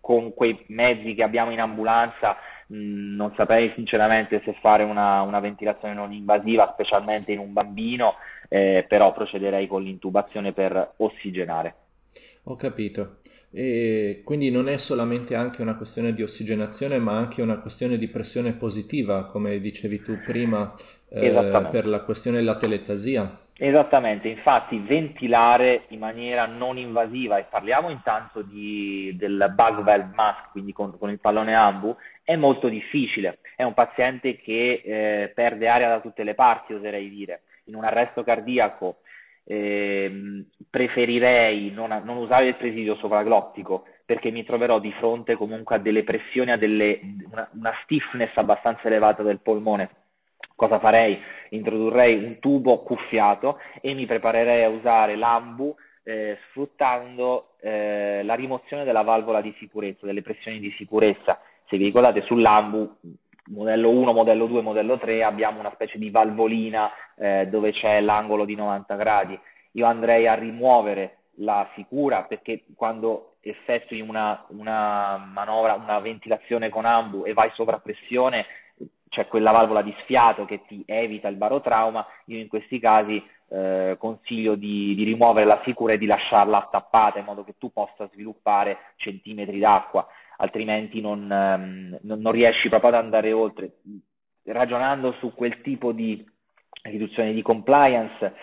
con 0.00 0.34
quei 0.34 0.62
mezzi 0.68 1.14
che 1.14 1.22
abbiamo 1.22 1.50
in 1.50 1.60
ambulanza 1.60 2.36
mh, 2.68 3.16
non 3.16 3.32
saprei 3.36 3.72
sinceramente 3.74 4.40
se 4.44 4.54
fare 4.60 4.84
una, 4.84 5.22
una, 5.22 5.40
ventilazione 5.40 5.94
non 5.94 6.12
invasiva, 6.12 6.70
specialmente 6.72 7.32
in 7.32 7.38
un 7.38 7.52
bambino, 7.52 8.14
eh, 8.48 8.84
però 8.88 9.12
procederei 9.12 9.66
con 9.66 9.82
l'intubazione 9.82 10.52
per 10.52 10.94
ossigenare. 10.96 11.74
Ho 12.44 12.56
capito. 12.56 13.18
E 13.50 14.22
quindi 14.24 14.50
non 14.50 14.68
è 14.68 14.76
solamente 14.76 15.34
anche 15.34 15.62
una 15.62 15.76
questione 15.76 16.12
di 16.12 16.22
ossigenazione, 16.22 16.98
ma 16.98 17.16
anche 17.16 17.42
una 17.42 17.58
questione 17.58 17.96
di 17.96 18.08
pressione 18.08 18.52
positiva, 18.52 19.24
come 19.26 19.58
dicevi 19.58 20.02
tu 20.02 20.18
prima, 20.24 20.72
eh, 21.10 21.30
per 21.70 21.86
la 21.86 22.00
questione 22.00 22.38
della 22.38 22.56
teletasia. 22.56 23.46
Esattamente, 23.60 24.28
infatti 24.28 24.78
ventilare 24.78 25.86
in 25.88 25.98
maniera 25.98 26.46
non 26.46 26.78
invasiva, 26.78 27.38
e 27.38 27.46
parliamo 27.50 27.90
intanto 27.90 28.42
di, 28.42 29.12
del 29.18 29.52
bug 29.52 29.82
valve 29.82 30.14
mask, 30.14 30.50
quindi 30.52 30.72
con, 30.72 30.96
con, 30.96 31.10
il 31.10 31.18
pallone 31.18 31.54
ambu, 31.54 31.96
è 32.28 32.36
molto 32.36 32.68
difficile. 32.68 33.38
È 33.56 33.62
un 33.62 33.72
paziente 33.72 34.36
che 34.36 34.82
eh, 34.84 35.32
perde 35.34 35.66
aria 35.66 35.88
da 35.88 36.00
tutte 36.00 36.24
le 36.24 36.34
parti, 36.34 36.74
oserei 36.74 37.08
dire. 37.08 37.40
In 37.64 37.74
un 37.74 37.84
arresto 37.84 38.22
cardiaco 38.22 38.98
eh, 39.44 40.44
preferirei 40.68 41.70
non, 41.70 42.02
non, 42.04 42.18
usare 42.18 42.48
il 42.48 42.56
presidio 42.56 42.96
sovraglottico 42.96 43.86
perché 44.04 44.30
mi 44.30 44.44
troverò 44.44 44.78
di 44.78 44.92
fronte 44.98 45.36
comunque 45.36 45.76
a 45.76 45.78
delle 45.78 46.04
pressioni, 46.04 46.50
a 46.50 46.58
delle, 46.58 47.00
una, 47.30 47.48
una 47.54 47.72
stiffness 47.84 48.36
abbastanza 48.36 48.88
elevata 48.88 49.22
del 49.22 49.40
polmone 49.40 49.88
Cosa 50.54 50.78
farei? 50.80 51.18
Introdurrei 51.50 52.22
un 52.22 52.40
tubo 52.40 52.82
cuffiato 52.82 53.58
e 53.80 53.94
mi 53.94 54.04
preparerei 54.04 54.64
a 54.64 54.68
usare 54.68 55.16
l'ambu 55.16 55.74
eh, 56.02 56.36
sfruttando 56.48 57.52
eh, 57.60 58.22
la 58.24 58.34
rimozione 58.34 58.84
della 58.84 59.02
valvola 59.02 59.40
di 59.40 59.54
sicurezza, 59.58 60.04
delle 60.04 60.20
pressioni 60.20 60.58
di 60.58 60.70
sicurezza. 60.76 61.40
Se 61.68 61.76
vi 61.76 61.84
ricordate 61.84 62.22
sull'ambu, 62.22 62.96
modello 63.48 63.90
1, 63.90 64.12
modello 64.12 64.46
2, 64.46 64.62
modello 64.62 64.98
3, 64.98 65.22
abbiamo 65.22 65.60
una 65.60 65.70
specie 65.74 65.98
di 65.98 66.08
valvolina 66.08 66.90
eh, 67.16 67.46
dove 67.48 67.72
c'è 67.72 68.00
l'angolo 68.00 68.46
di 68.46 68.54
90 68.54 68.94
gradi. 68.94 69.38
Io 69.72 69.84
andrei 69.84 70.26
a 70.26 70.34
rimuovere 70.34 71.18
la 71.40 71.68
sicura 71.74 72.22
perché 72.22 72.64
quando 72.74 73.34
effettui 73.40 74.00
una, 74.00 74.44
una 74.48 75.16
manovra, 75.32 75.74
una 75.74 75.98
ventilazione 75.98 76.70
con 76.70 76.86
ambu 76.86 77.24
e 77.24 77.34
vai 77.34 77.50
sopra 77.52 77.78
pressione, 77.78 78.46
c'è 79.08 79.26
quella 79.26 79.50
valvola 79.50 79.82
di 79.82 79.94
sfiato 80.02 80.44
che 80.44 80.62
ti 80.66 80.82
evita 80.86 81.28
il 81.28 81.36
barotrauma, 81.36 82.06
io 82.26 82.38
in 82.38 82.48
questi 82.48 82.78
casi 82.78 83.22
eh, 83.48 83.96
consiglio 83.98 84.54
di, 84.54 84.94
di, 84.94 85.04
rimuovere 85.04 85.46
la 85.46 85.60
sicura 85.64 85.94
e 85.94 85.98
di 85.98 86.06
lasciarla 86.06 86.68
tappata 86.70 87.18
in 87.18 87.24
modo 87.24 87.44
che 87.44 87.54
tu 87.58 87.72
possa 87.72 88.08
sviluppare 88.12 88.78
centimetri 88.96 89.58
d'acqua, 89.58 90.06
altrimenti 90.38 91.00
non, 91.00 91.30
ehm, 91.30 91.98
non, 92.02 92.32
riesci 92.32 92.68
proprio 92.68 92.90
ad 92.90 92.96
andare 92.96 93.32
oltre. 93.32 93.78
Ragionando 94.44 95.12
su 95.18 95.34
quel 95.34 95.60
tipo 95.60 95.92
di 95.92 96.24
riduzione 96.82 97.32
di 97.32 97.42
compliance, 97.42 98.34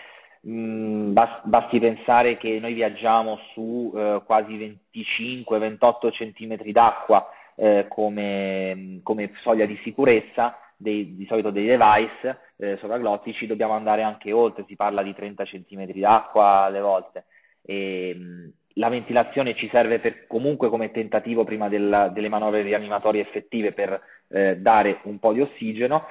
mh, 0.42 0.50
mm, 0.50 1.16
basti 1.44 1.78
pensare 1.78 2.36
che 2.36 2.58
noi 2.60 2.74
viaggiamo 2.74 3.38
su 3.52 3.92
eh, 3.94 4.22
quasi 4.24 4.78
25-28 4.92 6.12
centimetri 6.12 6.72
d'acqua 6.72 7.28
eh, 7.56 7.86
come, 7.88 9.00
come, 9.02 9.32
soglia 9.42 9.64
di 9.66 9.78
sicurezza, 9.82 10.58
dei, 10.76 11.16
di 11.16 11.24
solito 11.26 11.50
dei 11.50 11.66
device 11.66 12.38
eh, 12.58 12.76
sovraglottici, 12.78 13.46
dobbiamo 13.46 13.72
andare 13.72 14.02
anche 14.02 14.32
oltre, 14.32 14.64
si 14.68 14.76
parla 14.76 15.02
di 15.02 15.14
30 15.14 15.44
cm 15.44 15.86
d'acqua 15.98 16.64
alle 16.64 16.80
volte. 16.80 17.24
E, 17.62 18.14
mh, 18.14 18.52
la 18.78 18.88
ventilazione 18.88 19.54
ci 19.54 19.68
serve 19.70 19.98
per, 19.98 20.26
comunque 20.26 20.68
come 20.68 20.90
tentativo 20.90 21.44
prima 21.44 21.68
della, 21.68 22.08
delle 22.08 22.28
manovre 22.28 22.62
rianimatorie 22.62 23.22
effettive 23.22 23.72
per 23.72 24.00
eh, 24.28 24.56
dare 24.56 25.00
un 25.04 25.18
po' 25.18 25.32
di 25.32 25.40
ossigeno. 25.40 26.06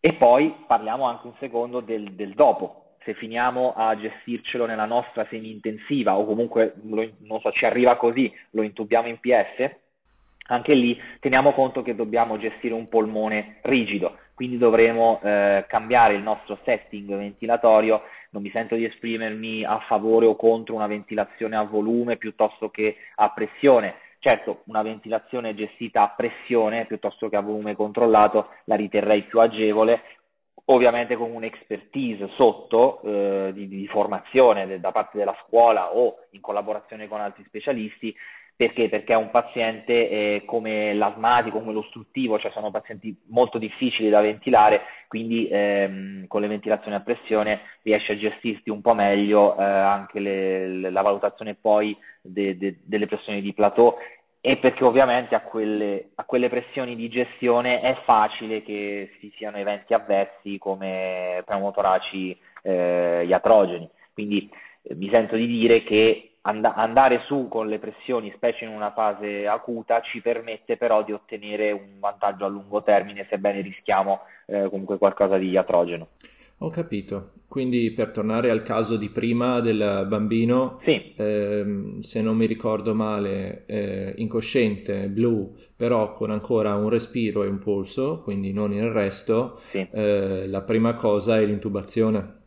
E 0.00 0.14
poi 0.14 0.54
parliamo 0.66 1.04
anche 1.04 1.26
un 1.26 1.34
secondo 1.38 1.80
del, 1.80 2.12
del 2.12 2.34
dopo, 2.34 2.94
se 3.02 3.14
finiamo 3.14 3.74
a 3.74 3.96
gestircelo 3.96 4.64
nella 4.64 4.84
nostra 4.84 5.26
semi-intensiva 5.28 6.16
o 6.16 6.24
comunque 6.24 6.74
lo, 6.84 7.08
non 7.20 7.40
so, 7.40 7.50
ci 7.50 7.64
arriva 7.64 7.96
così, 7.96 8.32
lo 8.50 8.62
intubiamo 8.62 9.08
in 9.08 9.18
PS, 9.18 9.70
anche 10.48 10.74
lì 10.74 10.98
teniamo 11.20 11.52
conto 11.52 11.82
che 11.82 11.94
dobbiamo 11.94 12.38
gestire 12.38 12.74
un 12.74 12.88
polmone 12.88 13.58
rigido, 13.62 14.16
quindi 14.38 14.56
dovremo 14.56 15.20
eh, 15.20 15.64
cambiare 15.66 16.14
il 16.14 16.22
nostro 16.22 16.60
setting 16.62 17.08
ventilatorio. 17.08 18.02
Non 18.30 18.40
mi 18.40 18.50
sento 18.50 18.76
di 18.76 18.84
esprimermi 18.84 19.64
a 19.64 19.80
favore 19.88 20.26
o 20.26 20.36
contro 20.36 20.76
una 20.76 20.86
ventilazione 20.86 21.56
a 21.56 21.64
volume 21.64 22.18
piuttosto 22.18 22.70
che 22.70 22.98
a 23.16 23.30
pressione. 23.30 23.96
Certo, 24.20 24.62
una 24.66 24.82
ventilazione 24.82 25.56
gestita 25.56 26.02
a 26.02 26.14
pressione 26.16 26.86
piuttosto 26.86 27.28
che 27.28 27.34
a 27.34 27.40
volume 27.40 27.74
controllato 27.74 28.50
la 28.66 28.76
riterrei 28.76 29.22
più 29.22 29.40
agevole, 29.40 30.02
ovviamente 30.66 31.16
con 31.16 31.32
un'expertise 31.32 32.28
sotto 32.36 33.00
eh, 33.02 33.50
di, 33.52 33.66
di, 33.66 33.88
formazione 33.88 34.68
de, 34.68 34.78
da 34.78 34.92
parte 34.92 35.18
della 35.18 35.36
scuola 35.44 35.96
o 35.96 36.14
in 36.30 36.40
collaborazione 36.40 37.08
con 37.08 37.20
altri 37.20 37.42
specialisti 37.44 38.14
perché? 38.58 38.88
Perché 38.88 39.12
è 39.12 39.16
un 39.16 39.30
paziente 39.30 39.92
eh, 40.10 40.42
come 40.44 40.92
l'asmatico, 40.92 41.60
come 41.60 41.72
l'ostruttivo, 41.72 42.40
cioè 42.40 42.50
sono 42.50 42.72
pazienti 42.72 43.16
molto 43.28 43.56
difficili 43.56 44.08
da 44.08 44.20
ventilare, 44.20 44.80
quindi 45.06 45.46
ehm, 45.48 46.26
con 46.26 46.40
le 46.40 46.48
ventilazioni 46.48 46.96
a 46.96 47.00
pressione 47.00 47.60
riesce 47.82 48.14
a 48.14 48.18
gestirsi 48.18 48.68
un 48.68 48.80
po' 48.80 48.94
meglio 48.94 49.56
eh, 49.56 49.62
anche 49.62 50.18
le, 50.18 50.90
la 50.90 51.02
valutazione 51.02 51.54
poi 51.54 51.96
de, 52.20 52.58
de, 52.58 52.80
delle 52.82 53.06
pressioni 53.06 53.40
di 53.40 53.54
plateau 53.54 53.94
e 54.40 54.56
perché 54.56 54.82
ovviamente 54.82 55.36
a 55.36 55.42
quelle, 55.42 56.08
a 56.16 56.24
quelle, 56.24 56.48
pressioni 56.48 56.96
di 56.96 57.08
gestione 57.08 57.80
è 57.80 57.96
facile 58.04 58.64
che 58.64 59.12
ci 59.20 59.32
siano 59.36 59.58
eventi 59.58 59.94
avversi 59.94 60.58
come 60.58 61.44
pneumotoraci 61.46 62.36
eh, 62.62 63.24
iatrogeni. 63.24 63.88
Quindi 64.12 64.50
eh, 64.82 64.96
mi 64.96 65.08
sento 65.10 65.36
di 65.36 65.46
dire 65.46 65.84
che 65.84 66.27
and- 66.42 66.64
andare 66.64 67.22
su 67.26 67.48
con 67.48 67.68
le 67.68 67.78
pressioni, 67.78 68.32
specie 68.34 68.64
in 68.64 68.70
una 68.70 68.92
fase 68.92 69.46
acuta, 69.46 70.00
ci 70.00 70.20
permette 70.20 70.76
però 70.76 71.02
di 71.02 71.12
ottenere 71.12 71.72
un 71.72 71.98
vantaggio 71.98 72.44
a 72.44 72.48
lungo 72.48 72.82
termine, 72.82 73.26
sebbene 73.28 73.60
rischiamo 73.60 74.20
eh, 74.46 74.68
comunque 74.70 74.98
qualcosa 74.98 75.36
di 75.36 75.50
iatrogeno. 75.50 76.08
Ho 76.58 76.70
capito. 76.70 77.32
Quindi 77.48 77.92
per 77.92 78.10
tornare 78.10 78.50
al 78.50 78.62
caso 78.62 78.96
di 78.96 79.08
prima 79.08 79.60
del 79.60 80.06
bambino, 80.06 80.80
sì. 80.82 81.14
ehm, 81.16 82.00
se 82.00 82.20
non 82.20 82.36
mi 82.36 82.46
ricordo 82.46 82.94
male, 82.94 83.64
eh, 83.66 84.12
incosciente, 84.16 85.08
blu, 85.08 85.54
però 85.74 86.10
con 86.10 86.30
ancora 86.30 86.74
un 86.74 86.90
respiro 86.90 87.42
e 87.42 87.46
un 87.46 87.58
polso, 87.58 88.18
quindi 88.18 88.52
non 88.52 88.72
il 88.72 88.90
resto, 88.90 89.60
sì. 89.60 89.86
eh, 89.90 90.46
la 90.46 90.60
prima 90.62 90.92
cosa 90.92 91.38
è 91.38 91.46
l'intubazione. 91.46 92.37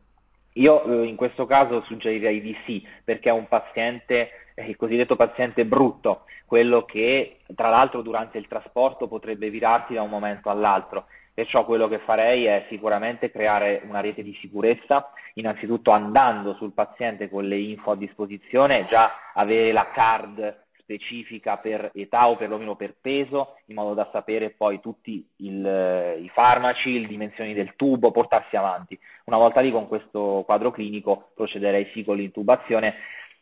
Io 0.53 0.83
eh, 0.83 1.07
in 1.07 1.15
questo 1.15 1.45
caso 1.45 1.81
suggerirei 1.81 2.41
di 2.41 2.55
sì, 2.65 2.85
perché 3.03 3.29
è 3.29 3.33
un 3.33 3.47
paziente, 3.47 4.31
eh, 4.55 4.65
il 4.67 4.75
cosiddetto 4.75 5.15
paziente 5.15 5.65
brutto, 5.65 6.25
quello 6.45 6.83
che 6.83 7.37
tra 7.55 7.69
l'altro 7.69 8.01
durante 8.01 8.37
il 8.37 8.47
trasporto 8.47 9.07
potrebbe 9.07 9.49
virarsi 9.49 9.93
da 9.93 10.01
un 10.01 10.09
momento 10.09 10.49
all'altro. 10.49 11.05
Perciò 11.33 11.63
quello 11.63 11.87
che 11.87 11.99
farei 11.99 12.45
è 12.45 12.65
sicuramente 12.67 13.31
creare 13.31 13.81
una 13.87 14.01
rete 14.01 14.21
di 14.21 14.37
sicurezza, 14.41 15.11
innanzitutto 15.35 15.91
andando 15.91 16.53
sul 16.55 16.73
paziente 16.73 17.29
con 17.29 17.45
le 17.47 17.57
info 17.57 17.91
a 17.91 17.95
disposizione, 17.95 18.85
già 18.89 19.31
avere 19.33 19.71
la 19.71 19.89
card 19.93 20.63
specifica 20.91 21.57
per 21.57 21.91
età 21.93 22.27
o 22.27 22.35
perlomeno 22.35 22.75
per 22.75 22.95
peso, 22.99 23.55
in 23.67 23.75
modo 23.75 23.93
da 23.93 24.09
sapere 24.11 24.49
poi 24.49 24.81
tutti 24.81 25.25
il, 25.37 26.17
i 26.21 26.29
farmaci, 26.29 26.99
le 26.99 27.07
dimensioni 27.07 27.53
del 27.53 27.75
tubo, 27.75 28.11
portarsi 28.11 28.57
avanti. 28.57 28.99
Una 29.25 29.37
volta 29.37 29.61
lì 29.61 29.71
con 29.71 29.87
questo 29.87 30.43
quadro 30.45 30.71
clinico 30.71 31.29
procederei 31.33 31.89
sì 31.93 32.03
con 32.03 32.17
l'intubazione, 32.17 32.95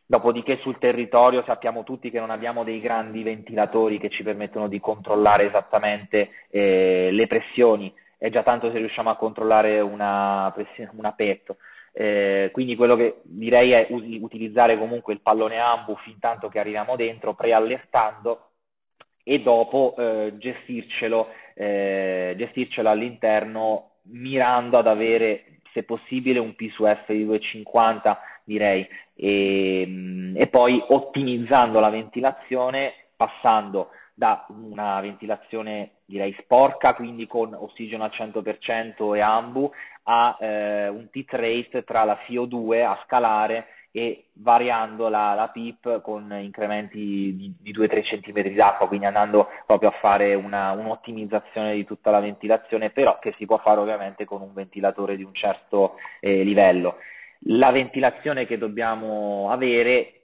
dopodiché 0.06 0.58
sul 0.58 0.78
territorio 0.78 1.44
sappiamo 1.44 1.84
tutti 1.84 2.12
che 2.12 2.20
non 2.20 2.30
abbiamo 2.30 2.64
dei 2.64 2.80
grandi 2.80 3.24
ventilatori 3.24 4.00
che 4.00 4.10
ci 4.10 4.24
permettono 4.24 4.68
di 4.68 4.80
controllare 4.80 5.48
esattamente 5.48 6.30
eh, 6.50 7.10
le 7.12 7.28
pressioni, 7.28 7.92
è 8.18 8.30
già 8.30 8.44
tanto 8.44 8.72
se 8.72 8.78
riusciamo 8.78 9.10
a 9.10 9.16
controllare 9.16 9.80
una, 9.80 10.54
una 10.92 11.12
PET. 11.14 11.56
Eh, 11.91 12.49
quindi 12.52 12.75
quello 12.75 12.95
che 12.95 13.21
direi 13.23 13.71
è 13.71 13.88
utilizzare 13.89 14.78
comunque 14.78 15.13
il 15.13 15.21
pallone 15.21 15.60
ambu 15.60 15.95
fin 15.97 16.19
tanto 16.19 16.49
che 16.49 16.60
arriviamo 16.60 16.95
dentro, 16.95 17.34
preallertando 17.34 18.49
e 19.23 19.41
dopo 19.41 19.95
eh, 19.97 20.34
gestircelo, 20.38 21.28
eh, 21.54 22.34
gestircelo 22.38 22.89
all'interno 22.89 23.91
mirando 24.04 24.78
ad 24.78 24.88
avere 24.88 25.60
se 25.73 25.84
possibile 25.84 26.39
un 26.39 26.56
P 26.56 26.69
su 26.71 26.86
F 26.86 27.12
di 27.12 27.25
2,50 27.25 28.17
direi. 28.43 28.88
E, 29.13 30.34
e 30.36 30.47
poi 30.47 30.82
ottimizzando 30.88 31.80
la 31.80 31.89
ventilazione 31.89 32.93
passando 33.15 33.89
da 34.13 34.45
una 34.49 34.99
ventilazione 34.99 35.91
direi 36.06 36.36
sporca, 36.41 36.93
quindi 36.93 37.28
con 37.28 37.54
ossigeno 37.54 38.04
al 38.04 38.12
100% 38.13 39.15
e 39.15 39.21
ambu, 39.21 39.71
a 40.12 40.38
eh, 40.39 40.88
un 40.88 41.08
tit 41.12 41.32
rate 41.34 41.84
tra 41.84 42.04
la 42.04 42.17
FIO2 42.28 42.84
a 42.84 43.00
scalare 43.06 43.67
e 43.91 44.26
variando 44.34 45.08
la, 45.08 45.36
la 45.36 45.50
PIP 45.50 46.02
con 46.02 46.36
incrementi 46.41 46.98
di, 47.36 47.56
di 47.60 47.72
2-3 47.72 48.22
cm 48.22 48.56
d'acqua, 48.56 48.88
quindi 48.88 49.06
andando 49.06 49.50
proprio 49.67 49.89
a 49.89 49.98
fare 50.00 50.34
una, 50.34 50.72
un'ottimizzazione 50.72 51.76
di 51.76 51.86
tutta 51.86 52.10
la 52.10 52.19
ventilazione, 52.19 52.89
però 52.89 53.19
che 53.19 53.36
si 53.38 53.45
può 53.45 53.60
fare 53.60 53.80
ovviamente 53.80 54.26
con 54.26 54.41
un 54.41 54.54
ventilatore 54.54 55.15
di 55.15 55.24
un 55.24 55.34
certo 55.34 55.95
eh, 56.19 56.43
livello. 56.43 56.98
La 57.43 57.72
ventilazione 57.72 58.45
che 58.45 58.58
dobbiamo 58.58 59.52
avere 59.52 60.18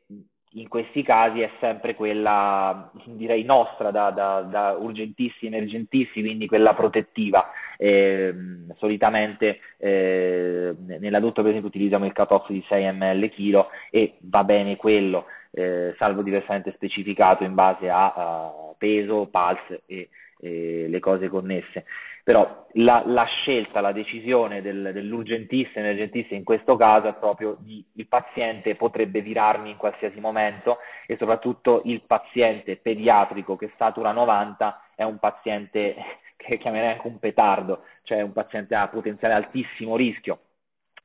in 0.56 0.68
questi 0.68 1.04
casi 1.04 1.42
è 1.42 1.50
sempre 1.60 1.96
quella, 1.96 2.92
direi, 3.06 3.44
nostra, 3.44 3.92
da, 3.92 4.10
da, 4.12 4.42
da 4.42 4.72
urgentissimi, 4.72 5.54
emergentissimi, 5.54 6.28
quindi 6.28 6.48
quella 6.48 6.74
protettiva. 6.74 7.52
Eh, 7.78 8.34
solitamente 8.78 9.60
eh, 9.78 10.74
nell'adulto, 11.00 11.42
per 11.42 11.50
esempio, 11.50 11.70
utilizziamo 11.70 12.06
il 12.06 12.14
cut-off 12.14 12.50
di 12.50 12.64
6 12.68 12.94
ml 12.94 13.30
chilo 13.30 13.68
e 13.90 14.16
va 14.22 14.44
bene 14.46 14.78
quello, 14.78 15.26
eh, 15.52 15.94
salvo 15.98 16.22
diversamente 16.22 16.72
specificato 16.74 17.44
in 17.44 17.54
base 17.54 17.90
a, 17.90 18.14
a 18.14 18.52
peso, 18.78 19.28
pulse 19.30 19.82
e, 19.86 20.10
e 20.40 20.88
le 20.88 21.00
cose 21.00 21.28
connesse 21.28 21.86
però 22.26 22.66
la, 22.72 23.04
la 23.06 23.26
scelta, 23.26 23.82
la 23.82 23.92
decisione 23.92 24.64
del, 24.64 24.90
dell'urgentista, 24.94 25.80
emergentista 25.80 26.34
in 26.34 26.44
questo 26.44 26.76
caso 26.76 27.08
è 27.08 27.14
proprio 27.14 27.56
di 27.60 27.86
il 27.94 28.08
paziente 28.08 28.74
potrebbe 28.74 29.22
virarmi 29.22 29.70
in 29.70 29.78
qualsiasi 29.78 30.20
momento 30.20 30.80
e 31.06 31.18
soprattutto 31.18 31.84
il 31.86 32.02
paziente 32.02 32.78
pediatrico 32.78 33.56
che 33.56 33.70
statura 33.76 34.12
90 34.12 34.88
è 34.96 35.04
un 35.04 35.20
paziente 35.20 35.96
che 36.36 36.58
chiamerei 36.58 36.94
anche 36.94 37.06
un 37.06 37.20
petardo, 37.20 37.84
cioè 38.02 38.22
un 38.22 38.34
paziente 38.34 38.74
a 38.74 38.88
potenziale 38.88 39.36
altissimo 39.36 39.96
rischio 39.96 40.40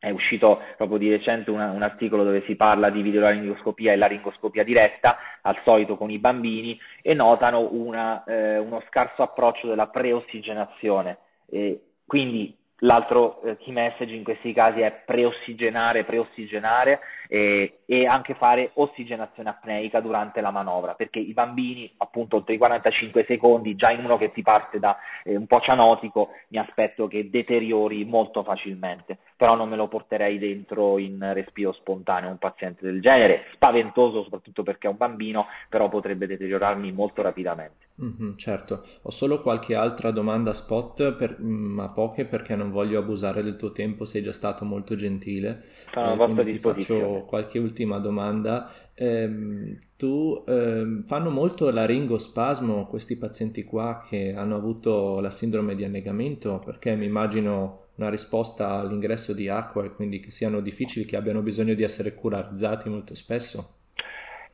è 0.00 0.10
uscito 0.10 0.60
proprio 0.76 0.98
di 0.98 1.10
recente 1.10 1.50
una, 1.50 1.70
un 1.70 1.82
articolo 1.82 2.24
dove 2.24 2.42
si 2.46 2.56
parla 2.56 2.88
di 2.88 3.02
videolaringoscopia 3.02 3.92
e 3.92 3.96
laringoscopia 3.96 4.64
diretta, 4.64 5.18
al 5.42 5.60
solito 5.62 5.96
con 5.96 6.10
i 6.10 6.18
bambini, 6.18 6.80
e 7.02 7.14
notano 7.14 7.68
una, 7.70 8.24
eh, 8.24 8.58
uno 8.58 8.82
scarso 8.88 9.22
approccio 9.22 9.68
della 9.68 9.88
preossigenazione. 9.88 11.18
Eh, 11.50 11.80
quindi 12.06 12.56
L'altro 12.82 13.42
eh, 13.42 13.56
key 13.58 13.72
message 13.72 14.14
in 14.14 14.24
questi 14.24 14.52
casi 14.52 14.80
è 14.80 15.02
preossigenare, 15.04 16.04
preossigenare 16.04 17.00
eh, 17.32 17.82
e 17.86 18.06
anche 18.06 18.34
fare 18.34 18.72
ossigenazione 18.74 19.50
apneica 19.50 20.00
durante 20.00 20.40
la 20.40 20.50
manovra, 20.50 20.94
perché 20.94 21.20
i 21.20 21.32
bambini, 21.32 21.88
appunto, 21.98 22.36
oltre 22.36 22.54
i 22.54 22.58
45 22.58 23.24
secondi, 23.24 23.76
già 23.76 23.90
in 23.92 24.04
uno 24.04 24.18
che 24.18 24.32
ti 24.32 24.42
parte 24.42 24.80
da 24.80 24.96
eh, 25.22 25.36
un 25.36 25.46
po' 25.46 25.60
cianotico, 25.60 26.30
mi 26.48 26.58
aspetto 26.58 27.06
che 27.06 27.30
deteriori 27.30 28.04
molto 28.04 28.42
facilmente, 28.42 29.18
però 29.36 29.54
non 29.54 29.68
me 29.68 29.76
lo 29.76 29.86
porterei 29.86 30.38
dentro 30.38 30.98
in 30.98 31.30
respiro 31.32 31.72
spontaneo 31.72 32.30
un 32.30 32.38
paziente 32.38 32.84
del 32.84 33.00
genere, 33.00 33.44
spaventoso 33.52 34.24
soprattutto 34.24 34.64
perché 34.64 34.88
è 34.88 34.90
un 34.90 34.96
bambino, 34.96 35.46
però 35.68 35.88
potrebbe 35.88 36.26
deteriorarmi 36.26 36.90
molto 36.90 37.22
rapidamente. 37.22 37.86
Mm-hmm, 38.02 38.36
certo, 38.36 38.82
ho 39.02 39.10
solo 39.10 39.40
qualche 39.40 39.74
altra 39.74 40.10
domanda 40.10 40.54
spot, 40.54 41.14
per, 41.16 41.36
mm, 41.40 41.74
ma 41.74 41.90
poche 41.90 42.24
perché 42.24 42.56
non 42.56 42.70
voglio 42.70 42.98
abusare 42.98 43.42
del 43.42 43.56
tuo 43.56 43.72
tempo, 43.72 44.04
sei 44.04 44.22
già 44.22 44.32
stato 44.32 44.64
molto 44.64 44.94
gentile. 44.96 45.60
Sono 45.92 46.12
eh, 46.12 46.16
quindi 46.16 46.52
ti 46.52 46.58
faccio 46.58 47.19
qualche 47.24 47.58
ultima 47.58 47.98
domanda. 47.98 48.70
Eh, 48.94 49.78
tu 49.96 50.44
eh, 50.46 51.02
fanno 51.06 51.30
molto 51.30 51.70
laringospasmo 51.70 52.86
questi 52.86 53.16
pazienti 53.16 53.64
qua 53.64 54.02
che 54.06 54.34
hanno 54.34 54.56
avuto 54.56 55.20
la 55.20 55.30
sindrome 55.30 55.74
di 55.74 55.84
annegamento? 55.84 56.60
Perché 56.64 56.94
mi 56.96 57.06
immagino 57.06 57.88
una 57.96 58.08
risposta 58.08 58.78
all'ingresso 58.78 59.34
di 59.34 59.48
acqua 59.48 59.84
e 59.84 59.92
quindi 59.92 60.20
che 60.20 60.30
siano 60.30 60.60
difficili, 60.60 61.04
che 61.04 61.16
abbiano 61.16 61.42
bisogno 61.42 61.74
di 61.74 61.82
essere 61.82 62.14
curarizzati 62.14 62.88
molto 62.88 63.14
spesso. 63.14 63.76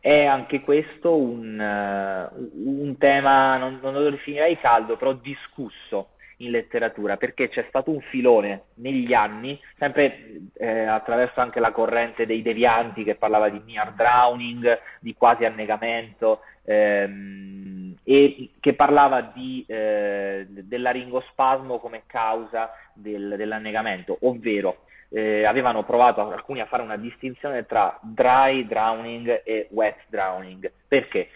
È 0.01 0.25
anche 0.25 0.61
questo 0.61 1.17
un, 1.17 1.59
uh, 1.59 2.51
un 2.53 2.97
tema, 2.99 3.57
non, 3.57 3.79
non, 3.83 3.93
lo 3.93 4.11
definirei 4.11 4.59
caldo, 4.59 4.97
però 4.97 5.15
discusso 5.15 6.11
in 6.39 6.51
letteratura, 6.51 7.17
perché 7.17 7.49
c'è 7.49 7.65
stato 7.69 7.91
un 7.91 8.01
filone 8.01 8.65
negli 8.75 9.15
anni, 9.15 9.59
sempre 9.79 10.41
eh, 10.55 10.85
attraverso 10.87 11.41
anche 11.41 11.61
la 11.61 11.73
corrente 11.73 12.27
dei 12.27 12.43
devianti 12.43 13.05
che 13.05 13.15
parlava 13.15 13.49
di 13.49 13.63
near 13.65 13.93
drowning, 13.93 14.79
di 15.01 15.15
quasi 15.15 15.45
annegamento, 15.45 16.41
ehm, 16.65 17.97
e 18.05 18.51
che 18.61 18.75
parlava 18.75 19.33
di, 19.35 19.65
eh, 19.67 20.47
dell'aringospasmo 20.49 21.79
come 21.79 22.03
causa 22.07 22.71
del, 22.93 23.35
dell'annegamento, 23.37 24.19
ovvero 24.23 24.85
eh, 25.09 25.45
avevano 25.45 25.85
provato 25.85 26.31
alcuni 26.31 26.61
a 26.61 26.67
fare 26.67 26.83
una 26.83 26.97
distinzione 26.97 27.67
tra 27.67 27.99
dry 28.03 28.67
drowning 28.67 29.43
e 29.45 29.69
wet 29.71 29.97
drowning. 30.09 30.71
Perché? 30.87 31.29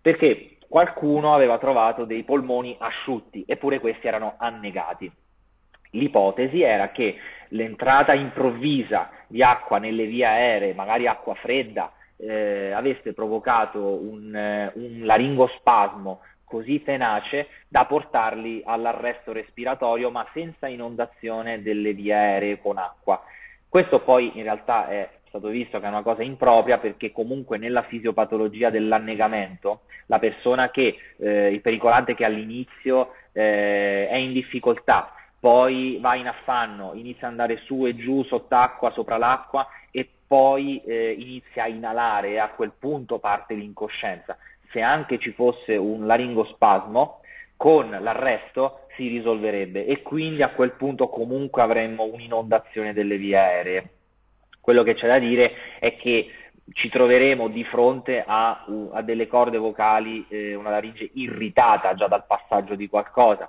Perché 0.00 0.55
qualcuno 0.68 1.34
aveva 1.34 1.58
trovato 1.58 2.04
dei 2.04 2.24
polmoni 2.24 2.76
asciutti, 2.78 3.44
eppure 3.46 3.80
questi 3.80 4.06
erano 4.06 4.34
annegati. 4.38 5.10
L'ipotesi 5.90 6.62
era 6.62 6.90
che 6.90 7.16
l'entrata 7.48 8.12
improvvisa 8.12 9.10
di 9.28 9.42
acqua 9.42 9.78
nelle 9.78 10.06
vie 10.06 10.26
aeree, 10.26 10.74
magari 10.74 11.06
acqua 11.06 11.34
fredda, 11.34 11.92
eh, 12.18 12.72
avesse 12.72 13.12
provocato 13.12 13.80
un, 13.80 14.34
eh, 14.34 14.72
un 14.74 15.00
laringospasmo 15.04 16.20
così 16.44 16.82
tenace 16.82 17.48
da 17.68 17.84
portarli 17.84 18.62
all'arresto 18.64 19.32
respiratorio 19.32 20.10
ma 20.10 20.26
senza 20.32 20.68
inondazione 20.68 21.60
delle 21.60 21.92
vie 21.92 22.14
aeree 22.14 22.58
con 22.60 22.78
acqua. 22.78 23.22
Questo 23.68 24.00
poi 24.00 24.32
in 24.36 24.44
realtà 24.44 24.88
è 24.88 25.08
stato 25.28 25.48
visto 25.48 25.78
che 25.78 25.86
è 25.86 25.88
una 25.88 26.02
cosa 26.02 26.22
impropria 26.22 26.78
perché 26.78 27.12
comunque 27.12 27.58
nella 27.58 27.82
fisiopatologia 27.82 28.70
dell'annegamento 28.70 29.82
la 30.06 30.18
persona 30.18 30.70
che, 30.70 30.96
eh, 31.18 31.52
il 31.52 31.60
pericolante 31.60 32.14
che 32.14 32.24
all'inizio 32.24 33.12
eh, 33.32 34.08
è 34.08 34.16
in 34.16 34.32
difficoltà, 34.32 35.12
poi 35.38 35.98
va 36.00 36.14
in 36.14 36.28
affanno, 36.28 36.92
inizia 36.94 37.26
ad 37.26 37.32
andare 37.32 37.58
su 37.64 37.86
e 37.86 37.96
giù 37.96 38.22
sott'acqua, 38.24 38.90
sopra 38.90 39.16
l'acqua 39.18 39.66
e 39.90 40.08
poi 40.26 40.80
eh, 40.84 41.14
inizia 41.18 41.64
a 41.64 41.68
inalare 41.68 42.30
e 42.30 42.38
a 42.38 42.48
quel 42.48 42.72
punto 42.78 43.18
parte 43.18 43.54
l'incoscienza 43.54 44.36
se 44.76 44.82
anche 44.82 45.18
ci 45.18 45.32
fosse 45.32 45.74
un 45.76 46.06
laringospasmo, 46.06 47.20
con 47.56 47.88
l'arresto 47.88 48.80
si 48.96 49.08
risolverebbe 49.08 49.86
e 49.86 50.02
quindi 50.02 50.42
a 50.42 50.50
quel 50.50 50.72
punto 50.72 51.08
comunque 51.08 51.62
avremmo 51.62 52.04
un'inondazione 52.04 52.92
delle 52.92 53.16
vie 53.16 53.38
aeree. 53.38 53.90
Quello 54.66 54.82
che 54.82 54.94
c'è 54.94 55.06
da 55.06 55.20
dire 55.20 55.52
è 55.78 55.94
che 55.94 56.28
ci 56.72 56.88
troveremo 56.88 57.46
di 57.46 57.62
fronte 57.62 58.24
a, 58.26 58.66
a 58.90 59.02
delle 59.02 59.28
corde 59.28 59.58
vocali, 59.58 60.26
eh, 60.28 60.56
una 60.56 60.70
laringe 60.70 61.08
irritata 61.14 61.94
già 61.94 62.08
dal 62.08 62.26
passaggio 62.26 62.74
di 62.74 62.88
qualcosa, 62.88 63.48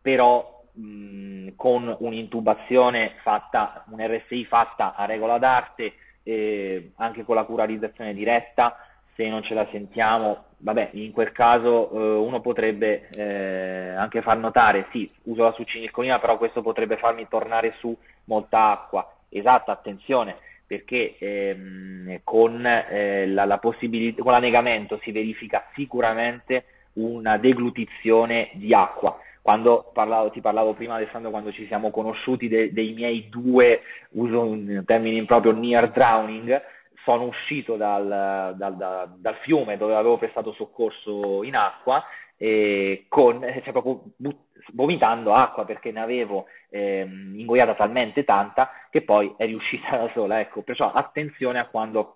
però 0.00 0.62
mh, 0.72 1.48
con 1.56 1.94
un'intubazione 1.98 3.16
fatta, 3.20 3.84
un 3.90 3.98
RSI 4.00 4.46
fatta 4.46 4.94
a 4.94 5.04
regola 5.04 5.36
d'arte, 5.36 5.92
eh, 6.22 6.92
anche 6.96 7.22
con 7.24 7.34
la 7.34 7.44
curarizzazione 7.44 8.14
diretta, 8.14 8.78
se 9.14 9.28
non 9.28 9.42
ce 9.42 9.52
la 9.52 9.68
sentiamo, 9.70 10.44
vabbè, 10.56 10.92
in 10.92 11.12
quel 11.12 11.32
caso 11.32 11.90
eh, 11.90 12.16
uno 12.16 12.40
potrebbe 12.40 13.10
eh, 13.14 13.90
anche 13.94 14.22
far 14.22 14.38
notare, 14.38 14.86
sì, 14.90 15.06
uso 15.24 15.42
la 15.42 15.52
succinilcolina, 15.52 16.18
però 16.18 16.38
questo 16.38 16.62
potrebbe 16.62 16.96
farmi 16.96 17.28
tornare 17.28 17.74
su 17.76 17.94
molta 18.24 18.70
acqua. 18.70 19.06
Esatto, 19.28 19.70
attenzione, 19.70 20.36
perché 20.66 21.16
ehm, 21.18 22.20
con, 22.24 22.64
eh, 22.66 23.26
la, 23.26 23.44
la 23.44 23.58
possibilità, 23.58 24.22
con 24.22 24.32
l'annegamento 24.32 24.98
si 25.02 25.12
verifica 25.12 25.66
sicuramente 25.74 26.64
una 26.94 27.36
deglutizione 27.38 28.50
di 28.54 28.74
acqua. 28.74 29.18
Quando 29.42 29.90
parlavo, 29.92 30.30
ti 30.30 30.40
parlavo 30.40 30.74
prima 30.74 30.96
Alessandro, 30.96 31.30
quando 31.30 31.52
ci 31.52 31.66
siamo 31.66 31.90
conosciuti 31.90 32.48
de, 32.48 32.72
dei 32.72 32.92
miei 32.94 33.28
due, 33.28 33.82
uso 34.10 34.40
un 34.40 34.82
termine 34.84 35.24
proprio 35.24 35.52
near 35.52 35.92
drowning, 35.92 36.60
sono 37.04 37.26
uscito 37.26 37.76
dal, 37.76 38.54
dal, 38.56 38.76
dal, 38.76 39.14
dal 39.16 39.36
fiume 39.42 39.76
dove 39.76 39.94
avevo 39.94 40.18
prestato 40.18 40.52
soccorso 40.54 41.44
in 41.44 41.54
acqua 41.54 42.02
eh, 42.36 43.06
con, 43.08 43.40
cioè 43.40 43.72
proprio 43.72 44.02
but- 44.16 44.44
vomitando 44.72 45.34
acqua 45.34 45.64
perché 45.64 45.92
ne 45.92 46.00
avevo 46.00 46.46
ehm, 46.70 47.38
ingoiata 47.38 47.74
talmente 47.74 48.24
tanta 48.24 48.70
che 48.90 49.02
poi 49.02 49.32
è 49.36 49.46
riuscita 49.46 49.96
da 49.96 50.10
sola. 50.12 50.40
Ecco, 50.40 50.62
perciò 50.62 50.92
attenzione 50.92 51.58
a 51.58 51.66
quando 51.66 52.15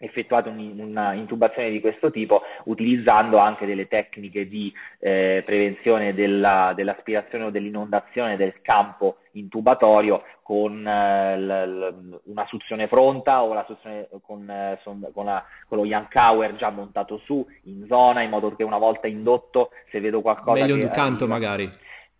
effettuate 0.00 0.48
un, 0.48 0.74
una 0.78 1.12
intubazione 1.12 1.70
di 1.70 1.80
questo 1.80 2.10
tipo 2.10 2.42
utilizzando 2.64 3.38
anche 3.38 3.66
delle 3.66 3.86
tecniche 3.86 4.48
di 4.48 4.72
eh, 4.98 5.42
prevenzione 5.44 6.14
della, 6.14 6.72
dell'aspirazione 6.74 7.44
o 7.44 7.50
dell'inondazione 7.50 8.36
del 8.36 8.60
campo 8.62 9.18
intubatorio 9.32 10.22
con 10.42 10.86
eh, 10.86 11.38
l, 11.38 11.46
l, 11.46 12.20
una 12.24 12.46
suzione 12.46 12.88
pronta 12.88 13.42
o 13.42 13.52
la 13.52 13.64
suzione 13.66 14.08
con, 14.22 14.48
eh, 14.50 14.78
son, 14.82 15.06
con, 15.12 15.26
la, 15.26 15.44
con 15.68 15.78
lo 15.78 15.84
Yankauer 15.84 16.56
già 16.56 16.70
montato 16.70 17.18
su 17.24 17.46
in 17.64 17.84
zona 17.86 18.22
in 18.22 18.30
modo 18.30 18.54
che 18.56 18.64
una 18.64 18.78
volta 18.78 19.06
indotto 19.06 19.70
se 19.90 20.00
vedo 20.00 20.22
qualcosa 20.22 20.62
meglio 20.62 20.76
che, 20.76 20.84
un 20.84 20.90
canto 20.90 21.26
magari 21.26 21.70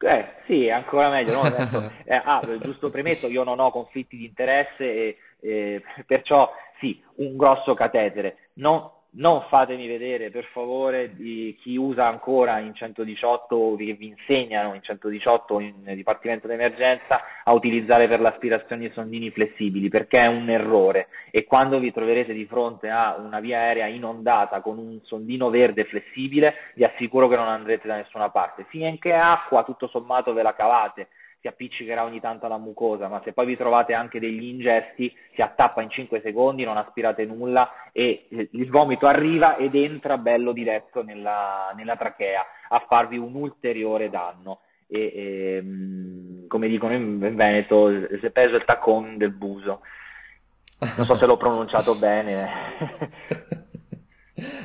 eh, 0.03 0.25
sì, 0.47 0.71
ancora 0.71 1.11
meglio. 1.11 1.35
No? 1.35 1.41
Adesso, 1.43 1.93
eh, 2.05 2.23
ah, 2.25 2.41
giusto 2.63 2.89
premetto, 2.89 3.29
io 3.29 3.45
non 3.45 3.61
ho 3.61 3.71
conflitti 3.71 4.17
di 4.17 4.25
interesse 4.25 4.79
e, 4.79 5.17
e 5.41 5.83
perciò 6.07 6.51
sì, 6.81 7.01
un 7.17 7.37
grosso 7.37 7.75
catetere. 7.75 8.49
Non, 8.55 8.91
non 9.13 9.45
fatemi 9.49 9.87
vedere 9.87 10.31
per 10.31 10.45
favore 10.53 11.15
di 11.15 11.57
chi 11.61 11.77
usa 11.77 12.07
ancora 12.07 12.59
in 12.59 12.75
118 12.75 13.75
che 13.77 13.93
vi 13.95 14.07
insegnano 14.07 14.75
in 14.75 14.83
118 14.83 15.61
in 15.61 15.75
dipartimento 15.95 16.47
d'emergenza 16.47 17.21
a 17.45 17.53
utilizzare 17.53 18.09
per 18.09 18.21
l'aspirazione 18.21 18.87
i 18.87 18.93
sondini 18.93 19.31
flessibili 19.31 19.89
perché 19.89 20.21
è 20.21 20.27
un 20.27 20.49
errore. 20.49 21.09
E 21.31 21.45
quando 21.45 21.79
vi 21.79 21.93
troverete 21.93 22.33
di 22.33 22.47
fronte 22.47 22.89
a 22.89 23.17
una 23.19 23.41
via 23.41 23.59
aerea 23.59 23.87
inondata 23.87 24.61
con 24.61 24.79
un 24.79 25.01
sondino 25.03 25.51
verde 25.51 25.85
flessibile 25.85 26.55
vi 26.75 26.85
assicuro 26.85 27.29
che 27.29 27.37
non 27.37 27.49
andrete 27.49 27.89
da 27.89 27.97
nessuna 27.97 28.31
parte. 28.31 28.65
Finché 28.69 29.13
acqua 29.13 29.65
tutto 29.65 29.89
sommato 29.89 30.33
ve 30.33 30.43
la 30.43 30.55
cavate 30.55 31.09
si 31.41 31.49
appiccicherà 31.49 32.05
ogni 32.05 32.21
tanto 32.21 32.47
alla 32.47 32.59
mucosa, 32.59 33.09
ma 33.09 33.21
se 33.25 33.33
poi 33.33 33.47
vi 33.47 33.57
trovate 33.57 33.95
anche 33.95 34.21
degli 34.21 34.45
ingesti, 34.45 35.13
si 35.35 35.41
attappa 35.41 35.81
in 35.81 35.89
5 35.89 36.21
secondi, 36.21 36.65
non 36.65 36.77
aspirate 36.77 37.25
nulla 37.25 37.91
e 37.93 38.29
il 38.29 38.69
vomito 38.69 39.07
arriva 39.07 39.57
ed 39.57 39.75
entra 39.75 40.19
bello 40.19 40.53
diretto 40.53 41.03
nella, 41.03 41.73
nella 41.75 41.97
trachea 41.97 42.45
a 42.69 42.85
farvi 42.87 43.17
un 43.17 43.35
ulteriore 43.35 44.11
danno. 44.11 44.61
E, 44.87 45.01
e, 45.01 45.57
ehm, 45.57 46.47
come 46.47 46.69
dicono 46.69 46.93
in 46.93 47.19
Veneto, 47.19 47.91
se 48.21 48.31
peso 48.31 48.57
il 48.57 48.65
taccon 48.65 49.17
del 49.17 49.33
buso. 49.33 49.81
Non 50.97 51.07
so 51.07 51.17
se 51.17 51.27
l'ho 51.27 51.37
pronunciato 51.37 51.95
bene. 52.01 52.49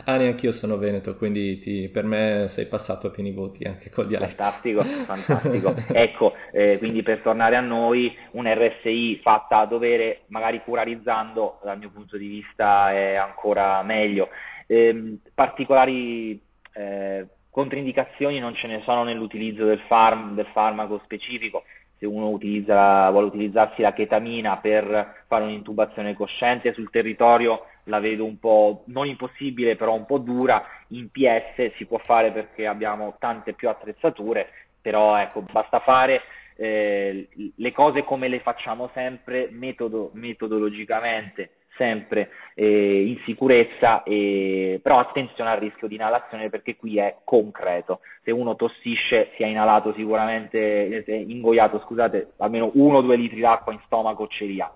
Ah, 0.06 0.18
neanche 0.18 0.46
io 0.46 0.52
sono 0.52 0.78
veneto, 0.78 1.16
quindi 1.16 1.60
ti, 1.60 1.90
per 1.90 2.06
me 2.06 2.46
sei 2.48 2.68
passato 2.68 3.08
a 3.08 3.10
pieni 3.10 3.32
voti 3.32 3.64
anche 3.64 3.90
col 3.90 4.08
dialetto. 4.08 4.44
Fantastico, 4.44 4.82
fantastico. 4.82 5.74
ecco, 5.94 6.34
eh, 6.52 6.78
quindi 6.78 7.04
per 7.04 7.20
tornare 7.20 7.56
a 7.56 7.62
noi, 7.62 8.16
un 8.32 8.46
RSI 8.48 9.20
fatta 9.22 9.60
a 9.60 9.66
dovere, 9.66 10.22
magari 10.28 10.62
curarizzando, 10.64 11.60
dal 11.64 11.78
mio 11.78 11.90
punto 11.90 12.18
di 12.18 12.28
vista 12.28 12.92
è 12.92 13.16
ancora 13.16 13.82
meglio. 13.84 14.30
Eh, 14.68 15.18
particolari 15.34 16.42
eh, 16.74 17.28
controindicazioni 17.50 18.40
non 18.40 18.56
ce 18.56 18.68
ne 18.68 18.82
sono 18.84 19.04
nell'utilizzo 19.04 19.66
del, 19.66 19.82
farm, 19.88 20.36
del 20.36 20.48
farmaco 20.52 21.02
specifico 21.04 21.64
se 21.98 22.06
uno 22.06 22.30
utilizza, 22.30 23.10
vuole 23.10 23.28
utilizzarsi 23.28 23.82
la 23.82 23.94
chetamina 23.94 24.58
per 24.58 25.24
fare 25.28 25.46
un'intubazione 25.46 26.14
cosciente 26.14 26.74
sul 26.74 26.90
territorio 26.90 27.68
la 27.86 28.00
vedo 28.00 28.26
un 28.26 28.40
po' 28.40 28.84
non 28.88 29.08
impossibile 29.08 29.76
però 29.76 29.94
un 29.94 30.06
po' 30.06 30.18
dura 30.18 30.64
in 30.90 31.10
PS 31.10 31.76
si 31.76 31.86
può 31.86 32.00
fare 32.00 32.32
perché 32.32 32.68
abbiamo 32.68 33.16
tante 33.20 33.54
più 33.54 33.70
attrezzature 33.70 34.50
però 34.82 35.18
ecco 35.18 35.42
basta 35.42 35.80
fare 35.80 36.22
eh, 36.58 37.28
le 37.56 37.72
cose 37.72 38.04
come 38.04 38.28
le 38.28 38.40
facciamo 38.40 38.90
sempre 38.94 39.50
metodo, 39.52 40.12
metodologicamente 40.14 41.52
sempre 41.76 42.30
eh, 42.54 43.06
in 43.06 43.20
sicurezza, 43.26 44.04
eh, 44.04 44.80
però 44.82 45.00
attenzione 45.00 45.50
al 45.50 45.60
rischio 45.60 45.88
di 45.88 45.96
inalazione 45.96 46.50
perché 46.50 46.76
qui 46.76 46.98
è 46.98 47.18
concreto. 47.24 48.00
Se 48.24 48.32
uno 48.32 48.56
tossisce 48.56 49.32
si 49.36 49.44
è 49.44 49.48
inalato 49.48 49.94
sicuramente, 49.94 51.04
eh, 51.04 51.16
ingoiato, 51.16 51.80
scusate, 51.80 52.34
almeno 52.38 52.72
1-2 52.74 53.16
litri 53.16 53.42
d'acqua 53.42 53.74
in 53.74 53.80
stomaco 53.86 54.28
ce 54.28 54.46
li 54.46 54.62
ha. 54.62 54.72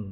Mm. 0.00 0.10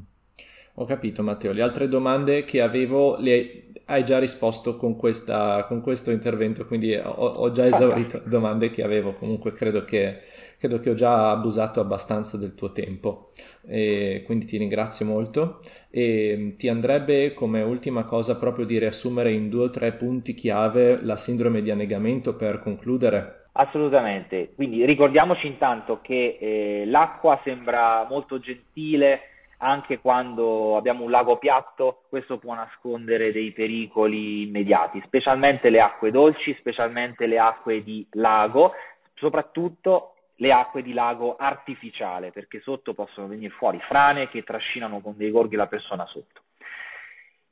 Ho 0.81 0.85
capito 0.87 1.23
Matteo, 1.23 1.53
le 1.53 1.61
altre 1.61 1.89
domande 1.89 2.43
che 2.45 2.63
avevo 2.63 3.17
le 3.19 3.65
hai 3.85 4.03
già 4.03 4.19
risposto 4.19 4.77
con, 4.77 4.97
questa, 4.97 5.65
con 5.65 5.83
questo 5.83 6.11
intervento, 6.11 6.65
quindi 6.65 6.95
ho, 6.95 7.11
ho 7.11 7.53
già 7.53 7.67
esaurito 7.67 8.23
le 8.25 8.31
domande 8.31 8.71
che 8.71 8.83
avevo, 8.83 9.13
comunque 9.13 9.53
credo 9.53 9.85
che 9.85 10.21
credo 10.59 10.79
che 10.79 10.89
ho 10.89 10.95
già 10.95 11.33
abusato 11.33 11.81
abbastanza 11.81 12.39
del 12.39 12.55
tuo 12.55 12.73
tempo, 12.73 13.31
e 13.67 14.23
quindi 14.25 14.47
ti 14.47 14.57
ringrazio 14.57 15.05
molto. 15.05 15.59
E 15.91 16.55
ti 16.57 16.69
andrebbe 16.69 17.35
come 17.35 17.61
ultima 17.61 18.05
cosa 18.05 18.39
proprio 18.39 18.65
di 18.65 18.79
riassumere 18.79 19.33
in 19.33 19.51
due 19.51 19.65
o 19.65 19.71
tre 19.71 19.93
punti 19.93 20.33
chiave 20.33 20.99
la 21.03 21.19
sindrome 21.19 21.61
di 21.61 21.71
annegamento 21.71 22.37
per 22.37 22.59
concludere? 22.59 23.49
Assolutamente, 23.53 24.53
quindi 24.55 24.87
ricordiamoci 24.87 25.47
intanto 25.47 25.99
che 26.01 26.39
eh, 26.41 26.85
l'acqua 26.87 27.39
sembra 27.45 28.07
molto 28.09 28.39
gentile 28.39 29.25
anche 29.63 29.99
quando 29.99 30.77
abbiamo 30.77 31.05
un 31.05 31.11
lago 31.11 31.37
piatto, 31.37 32.03
questo 32.09 32.39
può 32.39 32.55
nascondere 32.55 33.33
dei 33.33 33.53
pericoli 33.53 34.43
immediati, 34.43 35.03
specialmente 35.05 35.69
le 35.69 35.81
acque 35.81 36.11
dolci, 36.11 36.55
specialmente 36.59 37.27
le 37.27 37.39
acque 37.39 37.83
di 37.83 38.07
lago, 38.13 38.73
soprattutto 39.15 40.15
le 40.37 40.53
acque 40.53 40.83
di 40.83 40.95
lago 40.95 41.37
artificiale, 41.37 42.31
perché 42.31 42.61
sotto 42.61 42.95
possono 42.95 43.27
venire 43.27 43.53
fuori 43.53 43.79
frane 43.81 44.29
che 44.31 44.43
trascinano 44.43 45.01
con 45.01 45.17
dei 45.17 45.31
gorghi 45.31 45.57
la 45.57 45.67
persona 45.67 46.07
sotto. 46.07 46.41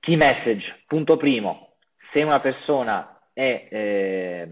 Key 0.01 0.17
message, 0.17 0.85
punto 0.87 1.19
primo, 1.19 1.73
se 2.13 2.23
una 2.23 2.41
persona 2.41 3.21
è, 3.35 3.69
eh, 3.71 4.49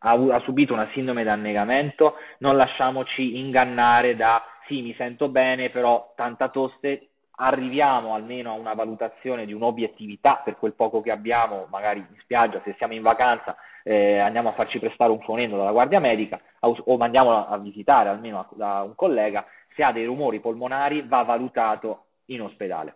ha, 0.00 0.12
ha, 0.12 0.40
subito 0.40 0.74
una 0.74 0.90
sindrome 0.92 1.24
d'annegamento, 1.24 2.16
non 2.38 2.56
lasciamoci 2.56 3.38
ingannare 3.38 4.14
da 4.14 4.44
sì, 4.68 4.82
mi 4.82 4.94
sento 4.94 5.28
bene, 5.28 5.70
però 5.70 6.12
tanta 6.14 6.48
toste, 6.50 7.08
arriviamo 7.40 8.14
almeno 8.14 8.52
a 8.52 8.58
una 8.58 8.74
valutazione 8.74 9.46
di 9.46 9.52
un'obiettività 9.52 10.42
per 10.44 10.56
quel 10.56 10.74
poco 10.74 11.00
che 11.00 11.10
abbiamo, 11.10 11.66
magari 11.70 12.00
in 12.00 12.20
spiaggia, 12.20 12.60
se 12.62 12.74
siamo 12.76 12.94
in 12.94 13.02
vacanza, 13.02 13.56
eh, 13.82 14.18
andiamo 14.18 14.50
a 14.50 14.52
farci 14.52 14.78
prestare 14.78 15.10
un 15.10 15.20
fonendo 15.20 15.56
dalla 15.56 15.72
guardia 15.72 16.00
medica 16.00 16.40
o 16.60 16.96
mandiamo 16.96 17.46
a 17.46 17.56
visitare 17.58 18.08
almeno 18.08 18.46
da 18.52 18.82
un 18.82 18.94
collega, 18.94 19.46
se 19.74 19.82
ha 19.82 19.92
dei 19.92 20.04
rumori 20.04 20.40
polmonari 20.40 21.02
va 21.06 21.22
valutato 21.22 22.04
in 22.26 22.42
ospedale. 22.42 22.94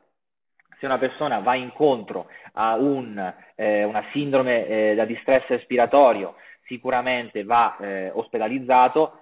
Se 0.79 0.87
una 0.87 0.99
persona 0.99 1.39
va 1.39 1.55
incontro 1.55 2.27
a 2.55 2.75
un, 2.75 3.35
eh, 3.55 3.85
una 3.85 4.05
sindrome 4.11 4.67
eh, 4.67 4.95
da 4.97 5.05
distress 5.05 5.47
respiratorio, 5.47 6.35
sicuramente 6.65 7.45
va 7.45 7.77
eh, 7.79 8.11
ospedalizzato, 8.13 9.22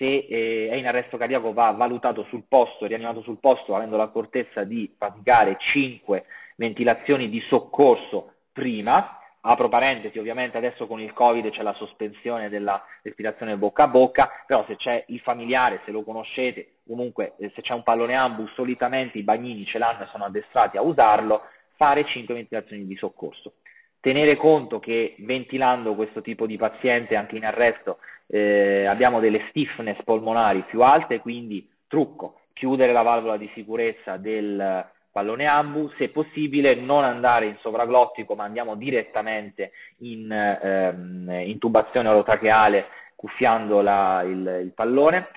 se 0.00 0.26
eh, 0.30 0.68
è 0.70 0.76
in 0.76 0.86
arresto 0.86 1.18
cardiaco 1.18 1.52
va 1.52 1.72
valutato 1.72 2.24
sul 2.30 2.44
posto, 2.48 2.86
rianimato 2.86 3.20
sul 3.20 3.38
posto, 3.38 3.76
avendo 3.76 3.98
l'accortezza 3.98 4.64
di 4.64 4.90
praticare 4.96 5.58
5 5.58 6.24
ventilazioni 6.56 7.28
di 7.28 7.38
soccorso 7.48 8.32
prima, 8.50 9.20
apro 9.42 9.68
parentesi, 9.68 10.18
ovviamente 10.18 10.56
adesso 10.56 10.86
con 10.86 11.00
il 11.00 11.12
Covid 11.12 11.50
c'è 11.50 11.62
la 11.62 11.74
sospensione 11.74 12.48
della 12.48 12.82
respirazione 13.02 13.58
bocca 13.58 13.82
a 13.82 13.88
bocca, 13.88 14.30
però 14.46 14.64
se 14.66 14.76
c'è 14.76 15.04
il 15.08 15.20
familiare, 15.20 15.82
se 15.84 15.90
lo 15.90 16.02
conoscete, 16.02 16.76
comunque 16.86 17.34
eh, 17.38 17.50
se 17.54 17.60
c'è 17.60 17.74
un 17.74 17.82
pallone 17.82 18.14
ambus, 18.14 18.50
solitamente 18.54 19.18
i 19.18 19.22
bagnini 19.22 19.66
ce 19.66 19.76
l'hanno 19.76 20.04
e 20.04 20.08
sono 20.10 20.24
addestrati 20.24 20.78
a 20.78 20.82
usarlo, 20.82 21.42
fare 21.76 22.06
5 22.06 22.34
ventilazioni 22.34 22.86
di 22.86 22.96
soccorso. 22.96 23.52
Tenere 24.00 24.36
conto 24.36 24.78
che 24.78 25.14
ventilando 25.18 25.94
questo 25.94 26.22
tipo 26.22 26.46
di 26.46 26.56
paziente 26.56 27.16
anche 27.16 27.36
in 27.36 27.44
arresto 27.44 27.98
eh, 28.30 28.86
abbiamo 28.86 29.18
delle 29.18 29.46
stiffness 29.48 30.02
polmonari 30.04 30.62
più 30.62 30.82
alte, 30.82 31.18
quindi 31.18 31.68
trucco, 31.88 32.40
chiudere 32.52 32.92
la 32.92 33.02
valvola 33.02 33.36
di 33.36 33.50
sicurezza 33.54 34.16
del 34.16 34.86
pallone 35.10 35.46
ambu, 35.46 35.90
se 35.98 36.10
possibile 36.10 36.76
non 36.76 37.02
andare 37.02 37.46
in 37.46 37.56
sovraglottico 37.60 38.36
ma 38.36 38.44
andiamo 38.44 38.76
direttamente 38.76 39.72
in 39.98 40.30
ehm, 40.30 41.42
intubazione 41.46 42.08
orotracheale 42.08 42.86
cuffiando 43.16 43.80
la, 43.80 44.22
il, 44.22 44.60
il, 44.62 44.72
pallone 44.72 45.28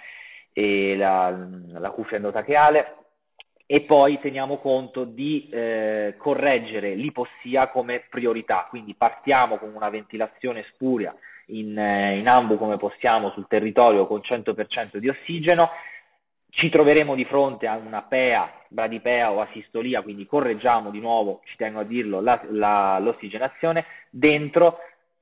e 0.54 0.96
la, 0.96 1.36
la 1.72 1.90
cuffia 1.90 2.18
endotracheale. 2.18 2.98
E 3.66 3.82
poi 3.82 4.20
teniamo 4.20 4.58
conto 4.58 5.04
di 5.04 5.50
eh, 5.50 6.16
correggere 6.18 6.94
l'ipossia 6.94 7.70
come 7.70 8.06
priorità, 8.08 8.68
quindi 8.70 8.94
partiamo 8.94 9.58
con 9.58 9.74
una 9.74 9.90
ventilazione 9.90 10.64
spuria 10.74 11.16
in, 11.48 11.78
eh, 11.78 12.18
in 12.18 12.28
ambu 12.28 12.58
come 12.58 12.78
possiamo 12.78 13.32
sul 13.32 13.48
territorio 13.48 14.08
con 14.08 14.20
100% 14.20 14.98
di 14.98 15.10
ossigeno, 15.10 15.70
ci 16.50 16.70
troveremo 16.70 17.16
di 17.16 17.26
fronte 17.26 17.66
a 17.66 17.76
una 17.76 18.04
PEA, 18.04 18.66
bradipea 18.68 19.32
o 19.32 19.42
asistolia, 19.42 20.02
quindi 20.02 20.28
correggiamo 20.28 20.92
di 20.92 21.00
nuovo, 21.00 21.42
ci 21.46 21.56
tengo 21.58 21.80
a 21.80 21.84
dirlo, 21.84 22.22
la, 22.22 22.40
la, 22.50 23.00
l'ossigenazione, 23.00 23.86
dentro 24.10 24.78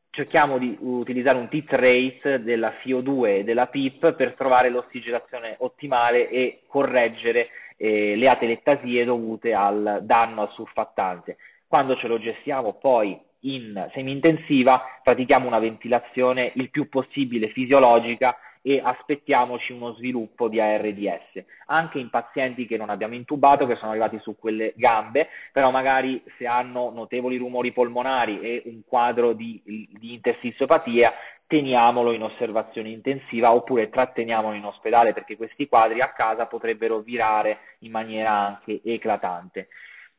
cerchiamo 0.10 0.58
di 0.58 0.78
utilizzare 0.82 1.38
un 1.38 1.48
tit 1.48 1.72
rate 1.72 2.44
della 2.44 2.74
FIO2 2.84 3.40
e 3.40 3.44
della 3.46 3.68
PIP 3.68 4.14
per 4.14 4.34
trovare 4.34 4.70
l'ossigenazione 4.70 5.56
ottimale 5.60 6.30
e 6.30 6.64
correggere 6.68 7.48
eh, 7.78 8.18
le 8.18 8.28
atelettasie 8.28 9.06
dovute 9.06 9.54
al 9.54 10.00
danno 10.04 10.42
al 10.42 10.52
surfattante. 10.52 11.38
Quando 11.66 11.96
ce 11.96 12.08
lo 12.08 12.20
gestiamo 12.20 12.74
poi 12.74 13.18
in 13.42 13.90
semi-intensiva, 13.94 14.82
pratichiamo 15.04 15.48
una 15.48 15.60
ventilazione 15.60 16.52
il 16.56 16.70
più 16.70 16.90
possibile 16.90 17.50
fisiologica 17.50 18.36
e 18.64 18.80
aspettiamoci 18.84 19.72
uno 19.72 19.94
sviluppo 19.94 20.48
di 20.48 20.60
ARDS. 20.60 21.44
Anche 21.68 22.00
in 22.00 22.10
pazienti 22.10 22.68
che 22.68 22.78
non 22.78 22.90
abbiamo 22.90 23.16
intubato, 23.16 23.66
che 23.66 23.76
sono 23.76 23.92
arrivati 23.92 24.20
su 24.20 24.38
quelle 24.38 24.74
gambe, 24.76 25.30
però 25.52 25.72
magari 25.72 26.24
se 26.38 26.46
hanno 26.46 26.92
notevoli 26.92 27.38
rumori 27.38 27.72
polmonari 27.72 28.40
e 28.40 28.62
un 28.66 28.82
quadro 28.86 29.34
di, 29.34 29.60
di 29.66 30.14
interstiziopatia, 30.14 31.12
teniamolo 31.48 32.14
in 32.14 32.24
osservazione 32.24 32.90
intensiva 32.90 33.52
oppure 33.52 33.90
tratteniamolo 33.90 34.56
in 34.56 34.64
ospedale 34.64 35.12
perché 35.12 35.36
questi 35.36 35.68
quadri 35.68 36.00
a 36.00 36.14
casa 36.14 36.46
potrebbero 36.46 37.00
virare 37.00 37.58
in 37.80 37.92
maniera 37.92 38.32
anche 38.32 38.80
eclatante. 38.84 39.68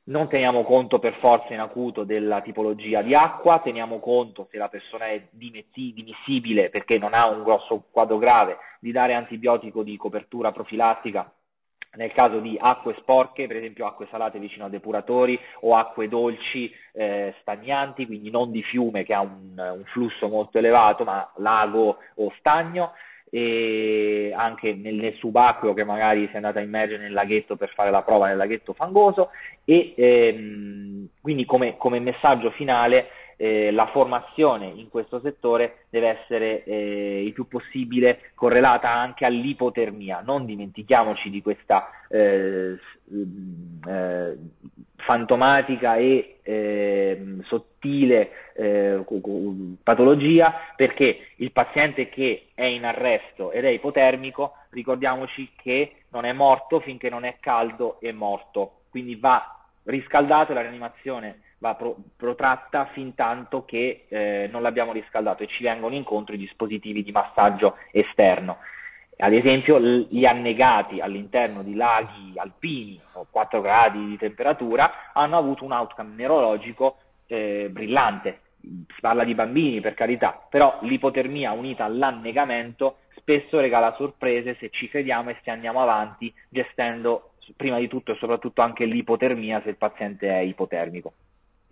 Non 0.05 0.29
teniamo 0.29 0.65
conto 0.65 0.99
per 0.99 1.15
forza 1.21 1.55
in 1.55 1.61
acuto 1.61 2.03
della 2.03 2.41
tipologia 2.41 3.03
di 3.03 3.15
acqua, 3.15 3.61
teniamo 3.61 4.01
conto 4.01 4.49
se 4.51 4.59
la 4.59 4.69
persona 4.69 5.07
è 5.07 5.29
dimissibile 5.31 6.71
perché 6.71 6.99
non 6.99 7.15
ha 7.15 7.27
un 7.27 7.45
grosso 7.45 7.85
quadro 7.91 8.19
grave 8.19 8.57
di 8.81 8.91
dare 8.91 9.15
antibiotico 9.15 9.85
di 9.85 9.97
copertura 9.97 10.51
profilattica 10.51 11.33
nel 11.95 12.13
caso 12.13 12.39
di 12.39 12.57
acque 12.59 12.97
sporche, 13.01 13.47
per 13.47 13.57
esempio 13.57 13.87
acque 13.87 14.07
salate 14.11 14.39
vicino 14.39 14.65
a 14.65 14.71
depuratori 14.71 15.39
o 15.61 15.77
acque 15.77 16.09
dolci 16.09 16.73
eh, 16.93 17.35
stagnanti, 17.41 18.07
quindi 18.07 18.31
non 18.31 18.51
di 18.51 18.63
fiume 18.63 19.05
che 19.05 19.13
ha 19.13 19.21
un, 19.21 19.53
un 19.57 19.85
flusso 19.87 20.29
molto 20.29 20.59
elevato, 20.59 21.05
ma 21.05 21.31
lago 21.37 21.99
o 22.15 22.33
stagno 22.39 22.93
e 23.35 24.31
anche 24.37 24.75
nel, 24.75 24.97
nel, 24.97 25.15
subacqueo 25.15 25.73
che 25.73 25.85
magari 25.85 26.27
si 26.27 26.35
è 26.35 26.37
andata 26.37 26.59
a 26.59 26.63
immergere 26.63 27.03
nel 27.03 27.15
laghetto 27.15 27.57
per 27.57 27.71
fare 27.71 27.91
la 27.91 28.03
prova 28.03 28.27
nel 28.27 28.37
laghetto 28.37 28.75
fangoso 28.75 29.31
e 29.65 29.95
ehm, 29.97 31.09
quindi 31.19 31.47
come, 31.47 31.79
come, 31.79 31.99
messaggio 31.99 32.51
finale 32.51 33.07
eh, 33.43 33.73
la 33.73 33.87
formazione 33.89 34.67
in 34.67 34.89
questo 34.89 35.19
settore 35.19 35.87
deve 35.91 36.21
essere 36.21 36.63
eh, 36.63 37.25
il 37.25 37.33
più 37.33 37.49
possibile 37.49 38.31
correlata 38.37 38.89
anche 38.89 39.25
all'ipotermia. 39.25 40.23
Non 40.25 40.45
dimentichiamoci 40.45 41.29
di 41.29 41.43
questa 41.43 41.91
eh, 42.09 42.79
eh 43.89 44.37
fantomatica 45.03 45.97
e 45.97 46.39
eh, 46.45 47.39
sottile 47.43 48.53
eh, 48.55 49.05
patologia 49.83 50.55
perché 50.77 51.31
il 51.39 51.51
paziente 51.51 52.09
che 52.09 52.51
è 52.55 52.63
in 52.63 52.85
arresto 52.85 53.51
ed 53.51 53.65
è 53.65 53.69
ipotermico, 53.71 54.53
ricordiamoci 54.71 55.51
che 55.57 56.05
non 56.11 56.25
è 56.25 56.33
morto 56.33 56.79
finché 56.79 57.11
non 57.11 57.25
è 57.25 57.39
caldo 57.41 57.99
e 57.99 58.13
morto, 58.13 58.83
quindi 58.91 59.17
va 59.17 59.59
riscaldato 59.83 60.53
la 60.53 60.61
rianimazione 60.61 61.41
va 61.63 61.77
pro- 61.77 61.97
protratta 62.17 62.87
fin 62.87 63.15
tanto 63.15 63.65
che 63.65 64.07
eh, 64.09 64.49
non 64.51 64.63
l'abbiamo 64.63 64.93
riscaldato 64.93 65.45
e 65.45 65.47
ci 65.47 65.63
vengono 65.63 65.95
incontro 65.95 66.35
i 66.35 66.39
dispositivi 66.39 67.05
di 67.05 67.13
massaggio 67.13 67.77
esterno. 67.93 68.59
Ad 69.17 69.33
esempio 69.33 69.79
gli 69.79 70.25
annegati 70.25 70.99
all'interno 70.99 71.63
di 71.63 71.77
laghi 71.77 72.33
alpini 72.35 72.99
o 73.13 73.27
4 73.31 73.61
gradi 73.61 74.05
di 74.07 74.17
temperatura 74.17 75.13
hanno 75.13 75.39
avuto 75.39 75.65
un 75.65 75.71
outcome 75.71 76.15
neurologico 76.17 76.97
eh, 77.29 77.69
brillante. 77.71 78.41
Si 78.61 79.01
parla 79.01 79.23
di 79.23 79.35
bambini 79.35 79.81
per 79.81 79.95
carità, 79.95 80.45
però 80.51 80.79
l'ipotermia 80.83 81.53
unita 81.53 81.85
all'annegamento 81.85 82.97
spesso 83.15 83.61
regala 83.61 83.95
sorprese 83.97 84.57
se 84.59 84.71
ci 84.71 84.89
crediamo 84.89 85.31
e 85.31 85.37
se 85.45 85.51
andiamo 85.51 85.81
avanti 85.81 86.33
gestendo 86.49 87.35
prima 87.57 87.79
di 87.79 87.87
tutto 87.87 88.13
e 88.13 88.17
soprattutto 88.17 88.63
anche 88.63 88.85
l'ipotermia 88.85 89.61
se 89.63 89.69
il 89.69 89.77
paziente 89.77 90.29
è 90.29 90.41
ipotermico. 90.41 91.13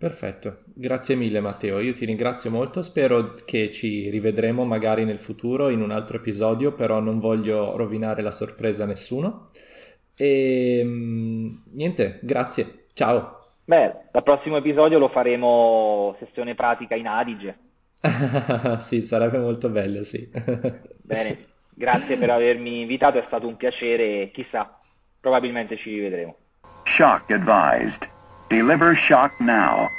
Perfetto, 0.01 0.63
grazie 0.73 1.13
mille 1.13 1.41
Matteo, 1.41 1.77
io 1.77 1.93
ti 1.93 2.05
ringrazio 2.05 2.49
molto, 2.49 2.81
spero 2.81 3.35
che 3.45 3.69
ci 3.69 4.09
rivedremo 4.09 4.65
magari 4.65 5.05
nel 5.05 5.19
futuro 5.19 5.69
in 5.69 5.79
un 5.79 5.91
altro 5.91 6.17
episodio, 6.17 6.73
però 6.73 6.99
non 6.99 7.19
voglio 7.19 7.77
rovinare 7.77 8.23
la 8.23 8.31
sorpresa 8.31 8.85
a 8.85 8.87
nessuno. 8.87 9.49
E 10.15 10.79
ehm, 10.79 11.65
niente, 11.73 12.17
grazie, 12.23 12.85
ciao. 12.93 13.57
Beh, 13.63 14.07
dal 14.11 14.23
prossimo 14.23 14.57
episodio 14.57 14.97
lo 14.97 15.09
faremo 15.09 16.15
sessione 16.17 16.55
pratica 16.55 16.95
in 16.95 17.05
Adige. 17.05 17.57
sì, 18.79 19.01
sarebbe 19.01 19.37
molto 19.37 19.69
bello, 19.69 20.01
sì. 20.01 20.27
Bene, 21.03 21.37
grazie 21.75 22.17
per 22.17 22.31
avermi 22.31 22.81
invitato, 22.81 23.19
è 23.19 23.23
stato 23.27 23.45
un 23.45 23.55
piacere 23.55 24.31
chissà, 24.33 24.79
probabilmente 25.19 25.77
ci 25.77 25.91
rivedremo. 25.91 26.35
Shock 26.85 27.33
advised. 27.33 28.19
Deliver 28.51 28.95
shock 28.95 29.39
now. 29.39 29.93